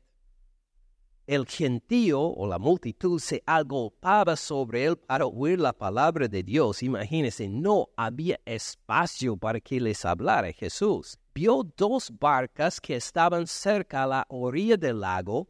el 1.30 1.46
gentío 1.46 2.20
o 2.22 2.44
la 2.48 2.58
multitud 2.58 3.20
se 3.20 3.40
agolpaba 3.46 4.34
sobre 4.34 4.84
él 4.84 4.96
para 4.96 5.26
oír 5.26 5.60
la 5.60 5.72
palabra 5.72 6.26
de 6.26 6.42
Dios. 6.42 6.82
Imagínense, 6.82 7.48
no 7.48 7.88
había 7.96 8.40
espacio 8.44 9.36
para 9.36 9.60
que 9.60 9.78
les 9.78 10.04
hablara 10.04 10.52
Jesús. 10.52 11.20
Vio 11.32 11.62
dos 11.76 12.10
barcas 12.18 12.80
que 12.80 12.96
estaban 12.96 13.46
cerca 13.46 14.02
a 14.02 14.06
la 14.08 14.26
orilla 14.28 14.76
del 14.76 14.98
lago, 14.98 15.46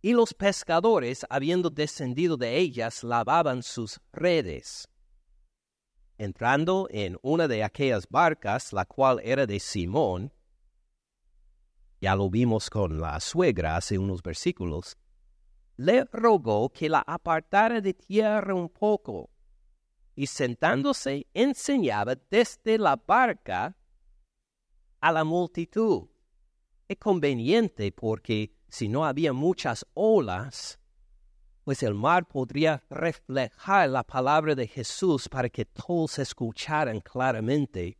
y 0.00 0.14
los 0.14 0.32
pescadores, 0.32 1.26
habiendo 1.28 1.68
descendido 1.68 2.38
de 2.38 2.56
ellas, 2.56 3.04
lavaban 3.04 3.62
sus 3.62 4.00
redes. 4.10 4.88
Entrando 6.16 6.88
en 6.90 7.18
una 7.20 7.46
de 7.46 7.62
aquellas 7.62 8.08
barcas, 8.08 8.72
la 8.72 8.86
cual 8.86 9.20
era 9.22 9.44
de 9.46 9.60
Simón, 9.60 10.32
ya 12.04 12.14
lo 12.14 12.28
vimos 12.28 12.68
con 12.68 13.00
la 13.00 13.18
suegra 13.18 13.76
hace 13.76 13.96
unos 13.96 14.22
versículos, 14.22 14.98
le 15.78 16.04
rogó 16.12 16.68
que 16.68 16.90
la 16.90 16.98
apartara 16.98 17.80
de 17.80 17.94
tierra 17.94 18.54
un 18.54 18.68
poco, 18.68 19.30
y 20.14 20.26
sentándose 20.26 21.26
enseñaba 21.32 22.14
desde 22.30 22.76
la 22.76 22.96
barca 22.96 23.74
a 25.00 25.12
la 25.12 25.24
multitud. 25.24 26.10
Es 26.86 26.98
conveniente 26.98 27.90
porque 27.90 28.54
si 28.68 28.86
no 28.86 29.06
había 29.06 29.32
muchas 29.32 29.86
olas, 29.94 30.78
pues 31.64 31.82
el 31.82 31.94
mar 31.94 32.28
podría 32.28 32.84
reflejar 32.90 33.88
la 33.88 34.02
palabra 34.02 34.54
de 34.54 34.66
Jesús 34.66 35.26
para 35.26 35.48
que 35.48 35.64
todos 35.64 36.18
escucharan 36.18 37.00
claramente 37.00 37.96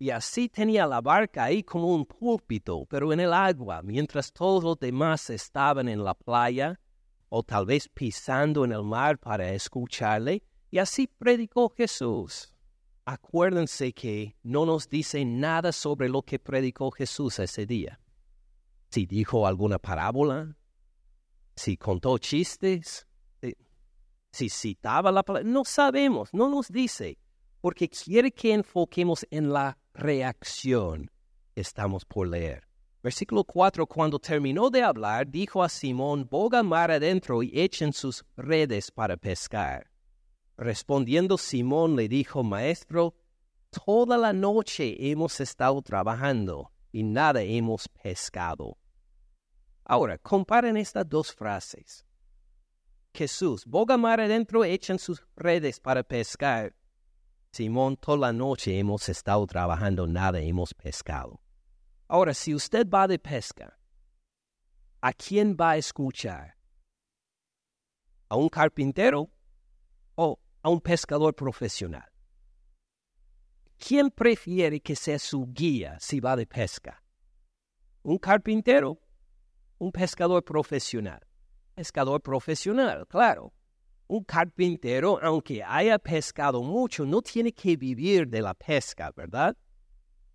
y 0.00 0.08
así 0.08 0.48
tenía 0.48 0.86
la 0.86 1.02
barca 1.02 1.44
ahí 1.44 1.62
como 1.62 1.94
un 1.94 2.06
púlpito, 2.06 2.86
pero 2.88 3.12
en 3.12 3.20
el 3.20 3.34
agua, 3.34 3.82
mientras 3.82 4.32
todos 4.32 4.64
los 4.64 4.78
demás 4.78 5.28
estaban 5.28 5.90
en 5.90 6.02
la 6.02 6.14
playa 6.14 6.80
o 7.28 7.42
tal 7.42 7.66
vez 7.66 7.86
pisando 7.86 8.64
en 8.64 8.72
el 8.72 8.82
mar 8.82 9.18
para 9.18 9.50
escucharle, 9.52 10.42
y 10.70 10.78
así 10.78 11.06
predicó 11.06 11.68
Jesús. 11.76 12.50
Acuérdense 13.04 13.92
que 13.92 14.36
no 14.42 14.64
nos 14.64 14.88
dice 14.88 15.22
nada 15.26 15.70
sobre 15.70 16.08
lo 16.08 16.22
que 16.22 16.38
predicó 16.38 16.90
Jesús 16.90 17.38
ese 17.38 17.66
día. 17.66 18.00
Si 18.88 19.04
dijo 19.04 19.46
alguna 19.46 19.78
parábola, 19.78 20.56
si 21.54 21.76
contó 21.76 22.16
chistes, 22.16 23.06
si 24.32 24.48
citaba 24.48 25.12
la 25.12 25.22
palabra, 25.22 25.46
no 25.46 25.62
sabemos, 25.66 26.32
no 26.32 26.48
nos 26.48 26.68
dice, 26.68 27.18
porque 27.60 27.90
quiere 27.90 28.32
que 28.32 28.54
enfoquemos 28.54 29.26
en 29.30 29.52
la 29.52 29.76
reacción 29.94 31.10
estamos 31.54 32.04
por 32.04 32.28
leer. 32.28 32.66
Versículo 33.02 33.44
4, 33.44 33.86
cuando 33.86 34.18
terminó 34.18 34.68
de 34.68 34.82
hablar, 34.82 35.26
dijo 35.26 35.62
a 35.62 35.68
Simón, 35.68 36.28
boga 36.30 36.62
mar 36.62 36.90
adentro 36.90 37.42
y 37.42 37.50
echen 37.58 37.92
sus 37.92 38.24
redes 38.36 38.90
para 38.90 39.16
pescar. 39.16 39.90
Respondiendo 40.56 41.38
Simón 41.38 41.96
le 41.96 42.08
dijo, 42.08 42.42
Maestro, 42.42 43.14
toda 43.70 44.18
la 44.18 44.34
noche 44.34 45.10
hemos 45.10 45.40
estado 45.40 45.80
trabajando 45.80 46.70
y 46.92 47.02
nada 47.02 47.40
hemos 47.42 47.88
pescado. 47.88 48.76
Ahora, 49.84 50.18
comparen 50.18 50.76
estas 50.76 51.08
dos 51.08 51.32
frases. 51.32 52.04
Jesús, 53.14 53.64
boga 53.64 53.96
mar 53.96 54.20
adentro, 54.20 54.62
echan 54.64 54.98
sus 54.98 55.22
redes 55.36 55.80
para 55.80 56.02
pescar. 56.02 56.74
Simón, 57.52 57.96
toda 57.96 58.16
la 58.18 58.32
noche 58.32 58.78
hemos 58.78 59.08
estado 59.08 59.44
trabajando, 59.46 60.06
nada 60.06 60.40
hemos 60.40 60.72
pescado. 60.72 61.40
Ahora, 62.06 62.32
si 62.32 62.54
usted 62.54 62.88
va 62.88 63.08
de 63.08 63.18
pesca, 63.18 63.76
¿a 65.00 65.12
quién 65.12 65.56
va 65.60 65.72
a 65.72 65.76
escuchar? 65.76 66.56
¿A 68.28 68.36
un 68.36 68.48
carpintero 68.48 69.30
o 70.14 70.38
a 70.62 70.68
un 70.68 70.80
pescador 70.80 71.34
profesional? 71.34 72.08
¿Quién 73.78 74.10
prefiere 74.10 74.80
que 74.80 74.94
sea 74.94 75.18
su 75.18 75.46
guía 75.52 75.98
si 75.98 76.20
va 76.20 76.36
de 76.36 76.46
pesca? 76.46 77.02
¿Un 78.02 78.18
carpintero? 78.18 79.00
¿Un 79.78 79.90
pescador 79.90 80.44
profesional? 80.44 81.26
Pescador 81.74 82.20
profesional, 82.20 83.08
claro. 83.08 83.52
Un 84.10 84.24
carpintero, 84.24 85.20
aunque 85.22 85.62
haya 85.62 85.96
pescado 85.96 86.64
mucho, 86.64 87.06
no 87.06 87.22
tiene 87.22 87.52
que 87.52 87.76
vivir 87.76 88.26
de 88.26 88.42
la 88.42 88.54
pesca, 88.54 89.12
¿verdad? 89.14 89.56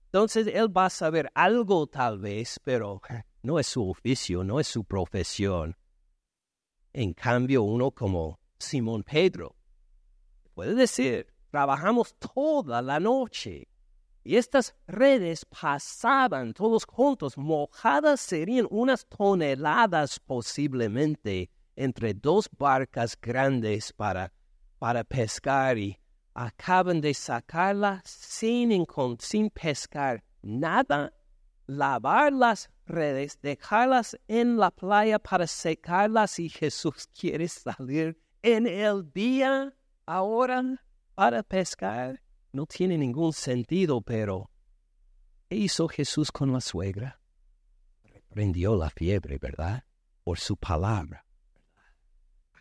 Entonces 0.05 0.47
él 0.47 0.69
va 0.69 0.86
a 0.86 0.89
saber 0.89 1.30
algo 1.34 1.86
tal 1.86 2.19
vez, 2.19 2.57
pero 2.63 3.01
no 3.43 3.59
es 3.59 3.67
su 3.67 3.89
oficio, 3.89 4.45
no 4.45 4.61
es 4.61 4.67
su 4.67 4.86
profesión. 4.86 5.76
En 6.93 7.13
cambio, 7.13 7.63
uno 7.63 7.91
como 7.91 8.39
Simón 8.57 9.03
Pedro 9.03 9.57
puede 10.53 10.73
decir, 10.73 11.28
trabajamos 11.51 12.15
toda 12.15 12.82
la 12.82 13.01
noche. 13.01 13.67
Y 14.23 14.38
estas 14.38 14.73
redes 14.88 15.43
pasaban 15.43 16.53
todos 16.53 16.86
juntos, 16.86 17.38
mojadas 17.38 18.21
serían 18.21 18.67
unas 18.69 19.05
toneladas 19.05 20.17
posiblemente 20.21 21.49
entre 21.76 22.13
dos 22.13 22.49
barcas 22.57 23.17
grandes 23.19 23.93
para, 23.93 24.32
para 24.80 25.03
pescar 25.03 25.78
y 25.78 25.97
acaban 26.34 27.01
de 27.01 27.13
sacarlas 27.13 28.01
sin, 28.05 28.86
sin 29.19 29.49
pescar 29.49 30.23
nada, 30.41 31.13
lavar 31.65 32.32
las 32.34 32.69
redes, 32.86 33.39
dejarlas 33.41 34.17
en 34.28 34.57
la 34.57 34.71
playa 34.71 35.17
para 35.19 35.47
secarlas 35.47 36.39
y 36.39 36.49
Jesús 36.49 37.07
quiere 37.19 37.47
salir 37.47 38.17
en 38.43 38.67
el 38.67 39.11
día 39.11 39.73
ahora 40.05 40.84
para 41.15 41.41
pescar. 41.43 42.21
No 42.51 42.65
tiene 42.65 42.97
ningún 42.97 43.34
sentido, 43.34 44.01
pero 44.01 44.49
¿qué 45.49 45.55
hizo 45.55 45.88
Jesús 45.88 46.32
con 46.32 46.53
la 46.53 46.61
suegra? 46.61 47.19
Reprendió 48.03 48.76
la 48.76 48.89
fiebre, 48.89 49.38
¿verdad? 49.39 49.84
Por 50.23 50.39
su 50.39 50.55
palabra. 50.55 51.24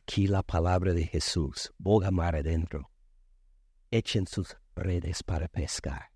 Aquí 0.07 0.27
la 0.27 0.43
palabra 0.43 0.93
de 0.93 1.07
Jesús, 1.07 1.73
boga 1.79 2.11
mar 2.11 2.37
adentro. 2.37 2.91
Echen 3.91 4.27
sus 4.27 4.55
redes 4.77 5.23
para 5.23 5.49
pescar. 5.49 6.11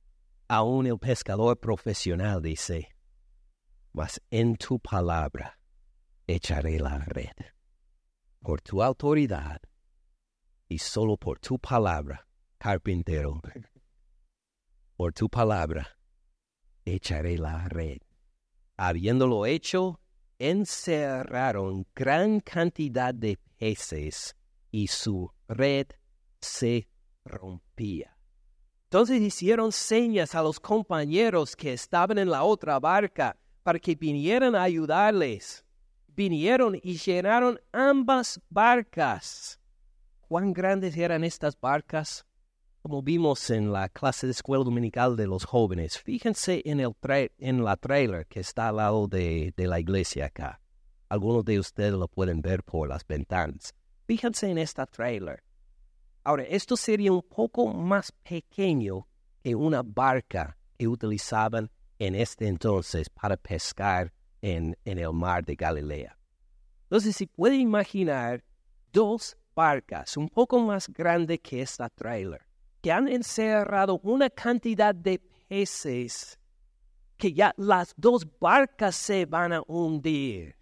Aún 0.47 0.86
el 0.86 0.99
pescador 0.99 1.59
profesional 1.59 2.43
dice, 2.43 2.91
mas 3.95 4.20
en 4.30 4.57
tu 4.57 4.78
palabra 4.78 5.59
echaré 6.26 6.78
la 6.78 6.99
red. 6.99 7.32
Por 8.41 8.61
tu 8.61 8.82
autoridad 8.82 9.59
y 10.68 10.76
solo 10.78 11.16
por 11.16 11.39
tu 11.39 11.59
palabra, 11.59 12.26
carpintero, 12.59 13.41
por 14.99 15.14
tu 15.14 15.30
palabra 15.30 15.97
echaré 16.84 17.39
la 17.39 17.66
red. 17.68 18.01
Habiéndolo 18.76 19.47
hecho, 19.47 19.99
encerraron 20.39 21.86
gran 21.95 22.41
cantidad 22.41 23.12
de 23.12 23.39
peces 23.59 24.36
y 24.70 24.86
su 24.86 25.30
red 25.49 25.86
se 26.41 26.89
rompía. 27.24 28.16
Entonces 28.84 29.20
hicieron 29.20 29.72
señas 29.72 30.34
a 30.34 30.43
los 30.43 30.59
compañeros 30.61 31.55
que 31.55 31.72
estaban 31.72 32.18
en 32.18 32.30
la 32.30 32.43
otra 32.45 32.78
barca 32.80 33.36
para 33.62 33.78
que 33.78 33.95
vinieran 33.95 34.55
a 34.55 34.62
ayudarles. 34.62 35.64
Vinieron 36.07 36.74
y 36.82 36.97
llenaron 36.97 37.61
ambas 37.70 38.41
barcas. 38.49 39.61
¿Cuán 40.26 40.53
grandes 40.53 40.97
eran 40.97 41.22
estas 41.22 41.59
barcas? 41.61 42.24
Como 42.83 43.03
vimos 43.03 43.51
en 43.51 43.72
la 43.72 43.89
clase 43.89 44.26
de 44.26 44.33
escuela 44.33 44.64
dominical 44.64 45.16
de 45.16 45.26
los 45.26 45.45
jóvenes, 45.45 45.99
fíjense 45.99 46.62
en, 46.64 46.81
el 46.81 46.95
en 47.39 47.64
la 47.64 47.76
trailer 47.76 48.26
que 48.26 48.41
está 48.41 48.68
al 48.68 48.76
lado 48.76 49.09
de, 49.09 49.53
de 49.57 49.66
la 49.66 49.81
iglesia 49.81 50.26
acá. 50.26 50.61
Algunos 51.09 51.45
de 51.45 51.59
ustedes 51.59 51.93
lo 51.93 52.07
pueden 52.07 52.41
ver 52.41 52.62
por 52.62 52.89
las 52.89 53.07
ventanas. 53.07 53.74
Fíjense 54.07 54.49
en 54.51 54.59
esta 54.59 54.87
trailer. 54.87 55.43
Ahora, 56.22 56.45
esto 56.45 56.76
sería 56.76 57.12
un 57.12 57.22
poco 57.22 57.66
más 57.66 58.12
pequeño 58.12 59.09
que 59.43 59.55
una 59.55 59.83
barca 59.83 60.57
que 60.79 60.87
utilizaban 60.87 61.70
en 61.99 62.14
este 62.14 62.47
entonces 62.47 63.11
para 63.11 63.37
pescar 63.37 64.12
en, 64.41 64.76
en 64.85 64.99
el 64.99 65.12
mar 65.12 65.45
de 65.45 65.57
Galilea. 65.57 66.16
Entonces, 66.85 67.16
si 67.16 67.26
puede 67.26 67.57
imaginar 67.57 68.45
dos 68.93 69.37
barcas 69.55 70.16
un 70.16 70.29
poco 70.29 70.61
más 70.61 70.89
grandes 70.89 71.41
que 71.41 71.61
esta 71.61 71.89
trailer, 71.89 72.47
que 72.81 72.93
han 72.93 73.09
encerrado 73.09 74.01
una 74.03 74.31
cantidad 74.31 74.95
de 74.95 75.20
peces 75.49 76.39
que 77.16 77.33
ya 77.33 77.53
las 77.57 77.95
dos 77.97 78.26
barcas 78.39 78.95
se 78.95 79.26
van 79.26 79.53
a 79.53 79.62
hundir. 79.66 80.57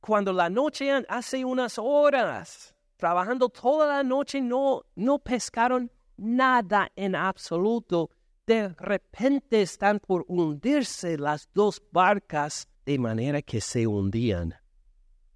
Cuando 0.00 0.32
la 0.32 0.50
noche 0.50 0.92
hace 1.08 1.44
unas 1.44 1.78
horas, 1.78 2.74
trabajando 2.96 3.48
toda 3.48 3.86
la 3.86 4.02
noche, 4.02 4.40
no, 4.40 4.82
no 4.94 5.18
pescaron 5.18 5.90
nada 6.16 6.90
en 6.94 7.14
absoluto 7.14 8.10
de 8.46 8.68
repente 8.70 9.62
están 9.62 10.00
por 10.00 10.24
hundirse 10.26 11.16
las 11.16 11.48
dos 11.54 11.80
barcas 11.92 12.68
de 12.84 12.98
manera 12.98 13.40
que 13.40 13.60
se 13.60 13.86
hundían. 13.86 14.54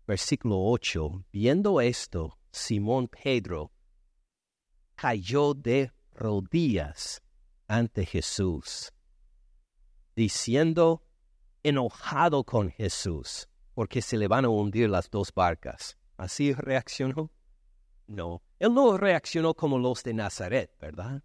Versículo 0.07 0.59
8. 0.61 1.25
Viendo 1.33 1.81
esto, 1.81 2.37
Simón 2.51 3.09
Pedro 3.09 3.71
cayó 4.97 5.55
de 5.55 5.93
rodillas 6.13 7.23
ante 7.69 8.05
Jesús, 8.05 8.93
diciendo, 10.15 11.05
enojado 11.63 12.45
con 12.45 12.71
Jesús, 12.71 13.49
porque 13.75 14.03
se 14.03 14.17
le 14.17 14.27
van 14.27 14.45
a 14.45 14.49
hundir 14.49 14.89
las 14.89 15.11
dos 15.11 15.33
barcas. 15.33 15.97
¿Así 16.17 16.53
reaccionó? 16.53 17.31
No, 18.07 18.43
él 18.59 18.73
no 18.75 18.97
reaccionó 18.97 19.55
como 19.55 19.79
los 19.79 20.03
de 20.03 20.15
Nazaret, 20.15 20.75
¿verdad? 20.81 21.23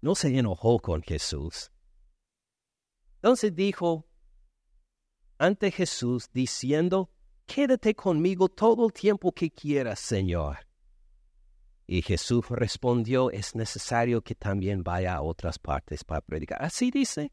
no 0.00 0.14
se 0.14 0.36
enojó 0.36 0.78
con 0.78 1.02
Jesús. 1.02 1.70
Entonces 3.16 3.54
dijo 3.54 4.06
ante 5.38 5.70
Jesús 5.70 6.30
diciendo, 6.32 7.10
Quédate 7.46 7.94
conmigo 7.94 8.48
todo 8.48 8.86
el 8.86 8.92
tiempo 8.92 9.32
que 9.32 9.50
quieras, 9.50 10.00
Señor. 10.00 10.67
Y 11.88 12.02
Jesús 12.02 12.48
respondió, 12.50 13.32
es 13.32 13.56
necesario 13.56 14.22
que 14.22 14.36
también 14.36 14.84
vaya 14.84 15.16
a 15.16 15.22
otras 15.22 15.58
partes 15.58 16.04
para 16.04 16.20
predicar. 16.20 16.62
Así 16.62 16.92
dice. 16.92 17.32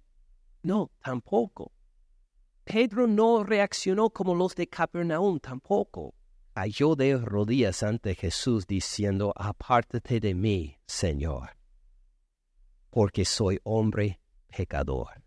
No, 0.64 0.90
tampoco. 1.04 1.72
Pedro 2.64 3.06
no 3.06 3.44
reaccionó 3.44 4.10
como 4.10 4.34
los 4.34 4.56
de 4.56 4.68
Capernaum, 4.68 5.40
tampoco. 5.40 6.16
Cayó 6.56 6.96
de 6.96 7.18
rodillas 7.18 7.84
ante 7.84 8.16
Jesús 8.16 8.66
diciendo, 8.66 9.32
apártate 9.36 10.20
de 10.20 10.34
mí, 10.34 10.78
Señor 10.88 11.56
porque 12.96 13.26
soy 13.26 13.60
hombre 13.66 14.22
pecador. 14.48 15.22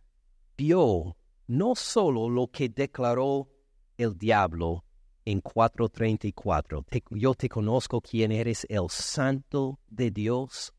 Vio 0.57 1.19
no 1.49 1.75
solo 1.75 2.31
lo 2.31 2.51
que 2.51 2.71
declaró 2.71 3.51
el 3.99 4.17
diablo 4.17 4.87
en 5.31 5.43
4.34, 5.43 6.87
yo 7.11 7.35
te 7.35 7.51
conozco 7.51 8.01
quién 8.01 8.33
eres, 8.33 8.67
el 8.71 8.89
santo 8.89 9.79
de 9.87 10.11
Dios. 10.11 10.73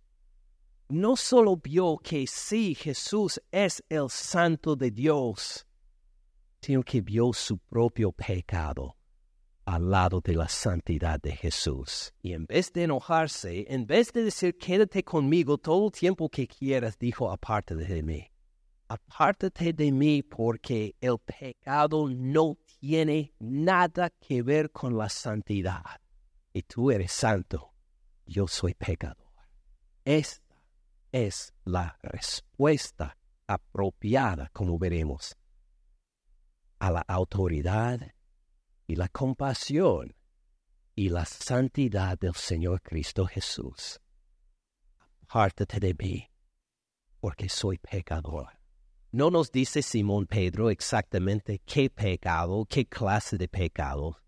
No 0.88 1.16
solo 1.16 1.56
vio 1.56 1.97
que 1.97 2.26
sí, 2.26 2.74
Jesús 2.74 3.39
es 3.52 3.84
el 3.89 4.10
santo 4.10 4.76
de 4.76 4.89
Dios, 4.89 5.68
sino 6.62 6.82
que 6.82 7.00
vio 7.02 7.32
su 7.32 7.60
propio 7.60 8.12
pecado 8.12 8.95
al 9.66 9.91
lado 9.91 10.20
de 10.20 10.34
la 10.34 10.50
santidad 10.50 11.22
de 11.22 11.34
Jesús. 11.34 12.12
Y 12.24 12.34
en 12.34 12.47
vez 12.47 12.74
de 12.74 12.86
enojarse, 12.86 13.68
en 13.70 13.86
vez 13.86 14.12
de 14.12 14.24
decir, 14.24 14.58
quédate 14.58 15.04
conmigo 15.04 15.60
todo 15.60 15.86
el 15.86 15.91
tiempo 15.91 16.28
que 16.28 16.47
quieras, 16.47 16.97
dijo, 16.97 17.32
apártate 17.32 17.86
de 17.86 18.02
mí. 18.02 18.26
Apártate 18.88 19.74
de 19.74 19.91
mí 19.91 20.24
porque 20.24 20.95
el 21.00 21.20
pecado 21.20 22.10
no 22.10 22.58
tiene 22.80 23.34
nada 23.40 24.10
que 24.10 24.42
ver 24.42 24.72
con 24.72 24.98
la 24.98 25.10
santidad. 25.10 26.02
Y 26.54 26.64
tú 26.64 26.92
eres 26.92 27.12
santo, 27.12 27.74
yo 28.26 28.48
soy 28.48 28.74
pecador. 28.74 29.28
Esta 30.06 30.64
es 31.12 31.54
la 31.66 31.98
respuesta 32.02 33.18
apropiada, 33.48 34.50
como 34.54 34.80
veremos, 34.80 35.36
a 36.80 36.92
la 36.92 37.02
autoridad 37.02 38.00
y 38.88 38.96
la 38.96 39.10
compasión 39.10 40.16
y 40.96 41.10
la 41.10 41.26
santidad 41.26 42.18
del 42.18 42.34
Señor 42.34 42.82
Cristo 42.82 43.26
Jesús. 43.26 44.00
Apártate 45.24 45.80
de 45.80 45.94
mí, 45.94 46.30
porque 47.20 47.50
soy 47.50 47.78
pecador. 47.78 48.59
No 49.12 49.32
nos 49.32 49.51
dice 49.51 49.82
Simón 49.82 50.28
Pedro 50.28 50.70
exactamente 50.70 51.64
qué 51.66 51.89
pecado, 51.89 52.68
qué 52.70 52.86
clase 52.86 53.39
de 53.39 53.47
pecado. 53.47 54.20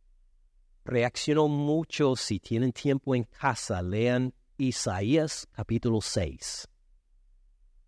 Reaccionó 0.83 1.47
mucho. 1.47 2.15
Si 2.15 2.39
tienen 2.39 2.71
tiempo 2.71 3.13
en 3.13 3.25
casa, 3.25 3.83
lean 3.83 4.33
Isaías 4.57 5.47
capítulo 5.51 6.01
6. 6.01 6.67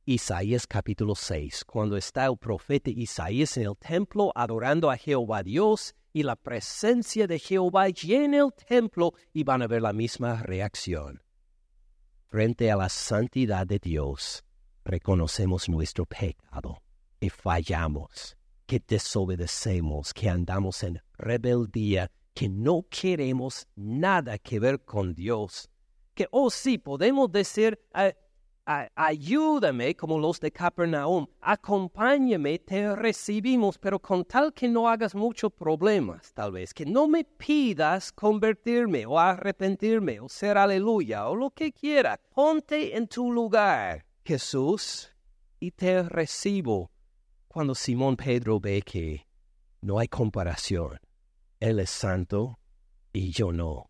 Isaías 0.05 0.67
capítulo 0.67 1.15
6, 1.15 1.65
cuando 1.65 1.97
está 1.97 2.27
el 2.27 2.37
profeta 2.37 2.91
Isaías 2.91 3.57
en 3.57 3.69
el 3.69 3.77
templo 3.77 4.31
adorando 4.35 4.91
a 4.91 4.97
Jehová 4.97 5.41
Dios 5.41 5.95
y 6.11 6.21
la 6.21 6.35
presencia 6.35 7.25
de 7.25 7.39
Jehová 7.39 7.89
llena 7.89 8.37
el 8.37 8.53
templo 8.53 9.13
y 9.33 9.43
van 9.43 9.63
a 9.63 9.67
ver 9.67 9.81
la 9.81 9.93
misma 9.93 10.43
reacción. 10.43 11.23
Frente 12.27 12.69
a 12.69 12.75
la 12.75 12.89
santidad 12.89 13.65
de 13.65 13.79
Dios, 13.79 14.43
reconocemos 14.85 15.69
nuestro 15.69 16.05
pecado 16.05 16.81
y 17.19 17.29
fallamos, 17.29 18.35
que 18.65 18.81
desobedecemos, 18.85 20.13
que 20.13 20.29
andamos 20.29 20.83
en 20.83 21.01
rebeldía, 21.17 22.11
que 22.33 22.49
no 22.49 22.85
queremos 22.89 23.67
nada 23.75 24.37
que 24.37 24.59
ver 24.59 24.83
con 24.83 25.13
Dios. 25.13 25.69
Que, 26.13 26.27
oh 26.31 26.49
sí, 26.49 26.77
podemos 26.77 27.31
decir, 27.31 27.79
ayúdame 28.95 29.95
como 29.95 30.19
los 30.19 30.39
de 30.39 30.51
Capernaum, 30.51 31.27
acompáñame, 31.41 32.59
te 32.59 32.95
recibimos, 32.95 33.77
pero 33.77 33.99
con 33.99 34.23
tal 34.25 34.53
que 34.53 34.67
no 34.67 34.87
hagas 34.87 35.15
muchos 35.15 35.51
problemas, 35.51 36.33
tal 36.33 36.51
vez, 36.51 36.73
que 36.73 36.85
no 36.85 37.07
me 37.07 37.23
pidas 37.23 38.11
convertirme 38.11 39.05
o 39.05 39.19
arrepentirme 39.19 40.19
o 40.19 40.29
ser 40.29 40.57
aleluya 40.57 41.27
o 41.27 41.35
lo 41.35 41.51
que 41.51 41.71
quiera. 41.71 42.19
Ponte 42.33 42.95
en 42.95 43.07
tu 43.07 43.31
lugar, 43.31 44.05
Jesús, 44.25 45.09
y 45.59 45.71
te 45.71 46.03
recibo. 46.03 46.91
Cuando 47.47 47.75
Simón 47.75 48.17
Pedro 48.17 48.59
ve 48.59 48.81
que 48.81 49.27
no 49.81 49.99
hay 49.99 50.07
comparación, 50.07 50.99
Él 51.59 51.79
es 51.79 51.89
santo 51.89 52.59
y 53.11 53.31
yo 53.31 53.51
no. 53.51 53.89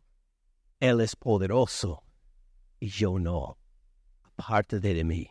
Él 0.79 1.01
es 1.01 1.15
poderoso 1.15 2.03
y 2.79 2.89
yo 2.89 3.17
no 3.19 3.57
aparte 4.37 4.79
de 4.79 5.03
mí. 5.03 5.29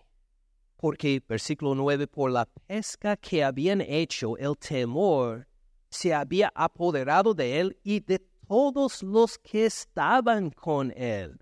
Porque, 0.76 1.22
versículo 1.28 1.74
9, 1.74 2.06
por 2.06 2.30
la 2.30 2.46
pesca 2.46 3.16
que 3.16 3.44
habían 3.44 3.80
hecho, 3.80 4.36
el 4.36 4.56
temor 4.56 5.46
se 5.90 6.14
había 6.14 6.50
apoderado 6.54 7.34
de 7.34 7.60
él 7.60 7.78
y 7.84 8.00
de 8.00 8.18
todos 8.48 9.02
los 9.02 9.38
que 9.38 9.66
estaban 9.66 10.50
con 10.50 10.92
él. 10.96 11.38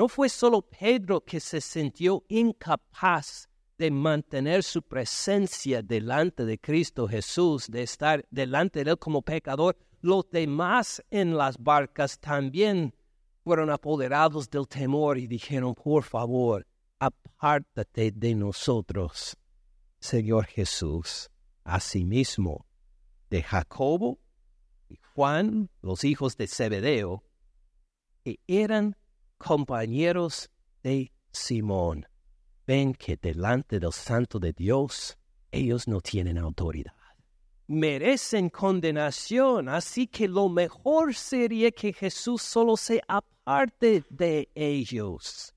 No 0.00 0.08
fue 0.08 0.30
solo 0.30 0.62
Pedro 0.62 1.20
que 1.20 1.40
se 1.40 1.60
sintió 1.60 2.24
incapaz 2.28 3.50
de 3.76 3.90
mantener 3.90 4.62
su 4.62 4.80
presencia 4.80 5.82
delante 5.82 6.46
de 6.46 6.58
Cristo 6.58 7.06
Jesús, 7.06 7.66
de 7.70 7.82
estar 7.82 8.26
delante 8.30 8.82
de 8.82 8.92
él 8.92 8.98
como 8.98 9.20
pecador, 9.20 9.76
los 10.00 10.30
demás 10.30 11.04
en 11.10 11.36
las 11.36 11.58
barcas 11.58 12.18
también 12.18 12.94
fueron 13.44 13.68
apoderados 13.68 14.48
del 14.48 14.66
temor 14.66 15.18
y 15.18 15.26
dijeron, 15.26 15.74
por 15.74 16.02
favor, 16.02 16.66
apártate 16.98 18.10
de 18.10 18.34
nosotros, 18.34 19.36
Señor 19.98 20.46
Jesús. 20.46 21.28
Asimismo, 21.62 22.64
de 23.28 23.42
Jacobo 23.42 24.18
y 24.88 24.98
Juan, 25.14 25.68
los 25.82 26.04
hijos 26.04 26.38
de 26.38 26.46
Zebedeo, 26.46 27.22
que 28.24 28.40
eran 28.46 28.96
compañeros 29.40 30.50
de 30.84 31.10
Simón. 31.32 32.06
Ven 32.66 32.94
que 32.94 33.16
delante 33.16 33.80
del 33.80 33.92
Santo 33.92 34.38
de 34.38 34.52
Dios 34.52 35.18
ellos 35.50 35.88
no 35.88 36.00
tienen 36.00 36.38
autoridad. 36.38 36.92
Merecen 37.66 38.50
condenación, 38.50 39.68
así 39.68 40.06
que 40.06 40.28
lo 40.28 40.48
mejor 40.48 41.14
sería 41.14 41.72
que 41.72 41.92
Jesús 41.92 42.42
solo 42.42 42.76
se 42.76 43.00
aparte 43.08 44.04
de 44.10 44.48
ellos 44.54 45.54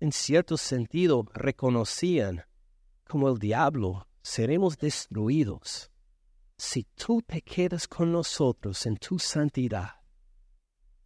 en 0.00 0.12
cierto 0.12 0.56
sentido 0.56 1.26
reconocían 1.34 2.44
como 3.06 3.28
el 3.28 3.38
diablo 3.38 4.08
seremos 4.22 4.78
destruidos 4.78 5.90
si 6.56 6.84
tú 6.84 7.22
te 7.22 7.42
quedas 7.42 7.86
con 7.86 8.12
nosotros 8.12 8.84
en 8.86 8.96
tu 8.96 9.18
santidad. 9.18 9.96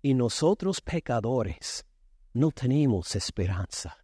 Y 0.02 0.14
nosotros 0.14 0.80
pecadores 0.80 1.84
no 2.34 2.50
tenemos 2.50 3.14
esperanza. 3.14 3.96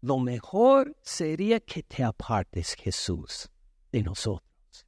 Lo 0.00 0.18
mejor 0.18 0.96
sería 1.02 1.58
que 1.60 1.82
te 1.82 2.04
apartes, 2.04 2.74
Jesús, 2.74 3.50
de 3.90 4.02
nosotros. 4.02 4.86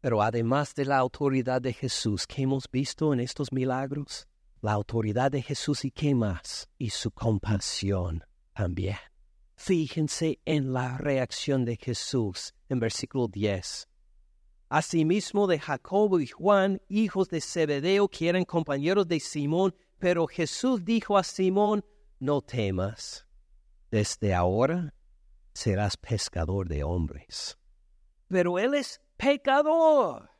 Pero 0.00 0.20
además 0.20 0.74
de 0.74 0.84
la 0.84 0.98
autoridad 0.98 1.62
de 1.62 1.72
Jesús 1.72 2.26
que 2.26 2.42
hemos 2.42 2.68
visto 2.70 3.12
en 3.12 3.20
estos 3.20 3.52
milagros, 3.52 4.26
la 4.60 4.72
autoridad 4.72 5.30
de 5.30 5.42
Jesús 5.42 5.84
y 5.84 5.92
qué 5.92 6.14
más, 6.14 6.68
y 6.78 6.90
su 6.90 7.10
compasión 7.12 8.24
también. 8.52 8.98
Fíjense 9.54 10.40
en 10.44 10.72
la 10.72 10.98
reacción 10.98 11.64
de 11.64 11.76
Jesús 11.76 12.54
en 12.68 12.80
versículo 12.80 13.28
10. 13.28 13.88
Asimismo 14.68 15.46
de 15.46 15.60
Jacobo 15.60 16.18
y 16.18 16.26
Juan, 16.26 16.82
hijos 16.88 17.28
de 17.28 17.40
Zebedeo, 17.40 18.08
que 18.08 18.28
eran 18.28 18.44
compañeros 18.44 19.06
de 19.06 19.20
Simón, 19.20 19.74
pero 19.98 20.26
Jesús 20.26 20.84
dijo 20.84 21.16
a 21.16 21.24
Simón, 21.24 21.84
no 22.18 22.40
temas, 22.40 23.26
desde 23.90 24.34
ahora 24.34 24.94
serás 25.52 25.96
pescador 25.96 26.68
de 26.68 26.84
hombres. 26.84 27.58
Pero 28.28 28.58
él 28.58 28.74
es 28.74 29.00
pecador. 29.16 30.30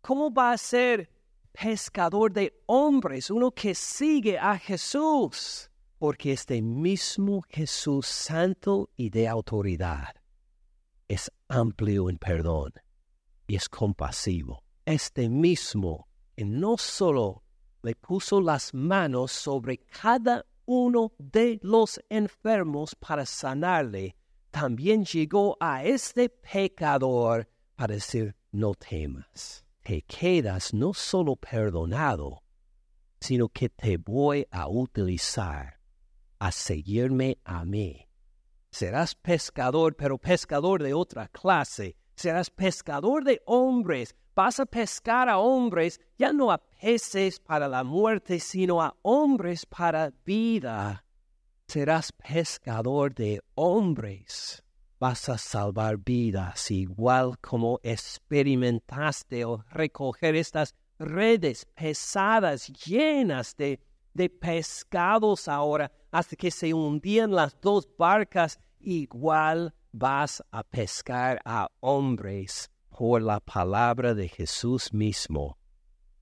¿Cómo 0.00 0.32
va 0.32 0.52
a 0.52 0.58
ser 0.58 1.10
pescador 1.52 2.32
de 2.32 2.62
hombres, 2.66 3.30
uno 3.30 3.50
que 3.50 3.74
sigue 3.74 4.38
a 4.38 4.58
Jesús? 4.58 5.70
porque 6.04 6.32
este 6.32 6.60
mismo 6.60 7.42
Jesús 7.48 8.06
santo 8.06 8.90
y 8.94 9.08
de 9.08 9.26
autoridad 9.26 10.14
es 11.08 11.32
amplio 11.48 12.10
en 12.10 12.18
perdón 12.18 12.74
y 13.46 13.56
es 13.56 13.70
compasivo. 13.70 14.62
Este 14.84 15.30
mismo 15.30 16.08
que 16.36 16.44
no 16.44 16.76
solo 16.76 17.43
le 17.84 17.94
puso 17.94 18.40
las 18.40 18.72
manos 18.72 19.30
sobre 19.30 19.78
cada 19.78 20.46
uno 20.64 21.12
de 21.18 21.60
los 21.62 22.00
enfermos 22.08 22.94
para 22.94 23.26
sanarle, 23.26 24.16
también 24.50 25.04
llegó 25.04 25.56
a 25.60 25.84
este 25.84 26.30
pecador 26.30 27.46
para 27.76 27.94
decir, 27.94 28.34
no 28.52 28.74
temas, 28.74 29.66
te 29.82 30.00
quedas 30.02 30.72
no 30.72 30.94
solo 30.94 31.36
perdonado, 31.36 32.42
sino 33.20 33.48
que 33.50 33.68
te 33.68 33.98
voy 33.98 34.46
a 34.50 34.66
utilizar 34.68 35.78
a 36.38 36.52
seguirme 36.52 37.38
a 37.44 37.64
mí. 37.64 38.08
Serás 38.70 39.14
pescador, 39.14 39.94
pero 39.94 40.18
pescador 40.18 40.82
de 40.82 40.94
otra 40.94 41.28
clase. 41.28 41.96
Serás 42.16 42.50
pescador 42.50 43.24
de 43.24 43.42
hombres. 43.46 44.14
Vas 44.34 44.58
a 44.58 44.66
pescar 44.66 45.28
a 45.28 45.38
hombres, 45.38 46.00
ya 46.18 46.32
no 46.32 46.50
a 46.50 46.58
peces 46.58 47.38
para 47.38 47.68
la 47.68 47.84
muerte, 47.84 48.40
sino 48.40 48.82
a 48.82 48.96
hombres 49.02 49.64
para 49.66 50.12
vida. 50.24 51.04
Serás 51.68 52.12
pescador 52.12 53.14
de 53.14 53.40
hombres. 53.54 54.62
Vas 54.98 55.28
a 55.28 55.38
salvar 55.38 55.98
vidas 55.98 56.70
igual 56.70 57.38
como 57.40 57.78
experimentaste 57.82 59.44
o 59.44 59.64
recoger 59.70 60.34
estas 60.34 60.74
redes 60.98 61.66
pesadas 61.74 62.68
llenas 62.86 63.56
de 63.56 63.80
de 64.14 64.30
pescados 64.30 65.48
ahora 65.48 65.90
hasta 66.10 66.36
que 66.36 66.50
se 66.50 66.72
hundían 66.72 67.32
las 67.32 67.60
dos 67.60 67.88
barcas, 67.98 68.60
igual 68.80 69.74
vas 69.96 70.42
a 70.50 70.64
pescar 70.64 71.40
a 71.44 71.68
hombres 71.78 72.68
por 72.88 73.22
la 73.22 73.38
palabra 73.38 74.12
de 74.12 74.28
Jesús 74.28 74.92
mismo, 74.92 75.56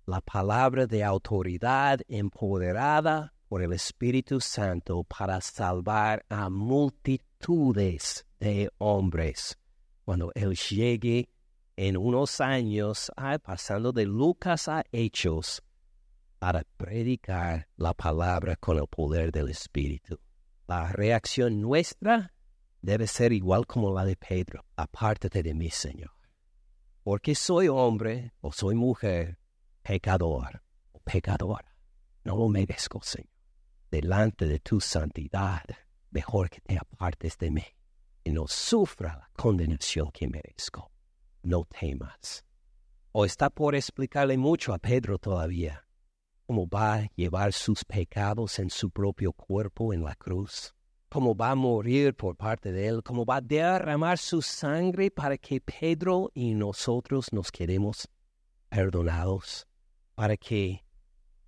la 0.04 0.20
palabra 0.20 0.86
de 0.86 1.02
autoridad 1.02 2.00
empoderada 2.06 3.32
por 3.48 3.62
el 3.62 3.72
Espíritu 3.72 4.40
Santo 4.40 5.04
para 5.04 5.40
salvar 5.40 6.22
a 6.28 6.50
multitudes 6.50 8.26
de 8.38 8.70
hombres. 8.76 9.56
Cuando 10.04 10.32
Él 10.34 10.54
llegue 10.54 11.30
en 11.76 11.96
unos 11.96 12.42
años, 12.42 13.10
pasando 13.42 13.92
de 13.92 14.04
Lucas 14.04 14.68
a 14.68 14.84
Hechos, 14.92 15.62
para 16.38 16.62
predicar 16.76 17.68
la 17.76 17.94
palabra 17.94 18.56
con 18.56 18.76
el 18.76 18.86
poder 18.86 19.32
del 19.32 19.48
Espíritu. 19.48 20.18
La 20.66 20.92
reacción 20.92 21.60
nuestra 21.60 22.32
debe 22.82 23.06
ser 23.06 23.32
igual 23.32 23.66
como 23.66 23.92
la 23.94 24.04
de 24.04 24.16
Pedro. 24.16 24.64
Apártate 24.76 25.42
de 25.42 25.54
mí, 25.54 25.70
Señor. 25.70 26.12
Porque 27.02 27.34
soy 27.34 27.68
hombre 27.68 28.32
o 28.40 28.52
soy 28.52 28.74
mujer, 28.74 29.38
pecador 29.82 30.62
o 30.92 31.00
pecadora. 31.00 31.74
No 32.24 32.36
lo 32.36 32.48
merezco, 32.48 33.00
Señor. 33.02 33.30
Delante 33.90 34.46
de 34.46 34.58
tu 34.60 34.80
santidad, 34.80 35.62
mejor 36.10 36.50
que 36.50 36.60
te 36.60 36.76
apartes 36.76 37.38
de 37.38 37.50
mí 37.50 37.64
y 38.24 38.30
no 38.30 38.46
sufra 38.46 39.16
la 39.16 39.30
condenación 39.34 40.10
que 40.12 40.28
merezco. 40.28 40.90
No 41.42 41.64
temas. 41.64 42.44
O 43.12 43.24
está 43.24 43.50
por 43.50 43.74
explicarle 43.74 44.38
mucho 44.38 44.72
a 44.72 44.78
Pedro 44.78 45.18
todavía 45.18 45.84
cómo 46.46 46.66
va 46.68 46.94
a 46.94 47.10
llevar 47.14 47.52
sus 47.52 47.84
pecados 47.84 48.58
en 48.58 48.70
su 48.70 48.90
propio 48.90 49.32
cuerpo 49.32 49.92
en 49.92 50.02
la 50.04 50.14
cruz, 50.14 50.74
cómo 51.12 51.36
va 51.36 51.50
a 51.50 51.54
morir 51.54 52.14
por 52.14 52.36
parte 52.36 52.72
de 52.72 52.88
él, 52.88 53.02
cómo 53.02 53.26
va 53.26 53.36
a 53.36 53.40
derramar 53.42 54.16
su 54.16 54.40
sangre 54.40 55.10
para 55.10 55.36
que 55.36 55.60
Pedro 55.60 56.30
y 56.32 56.54
nosotros 56.54 57.34
nos 57.34 57.52
quedemos 57.52 58.08
perdonados, 58.70 59.66
para 60.14 60.38
que 60.38 60.82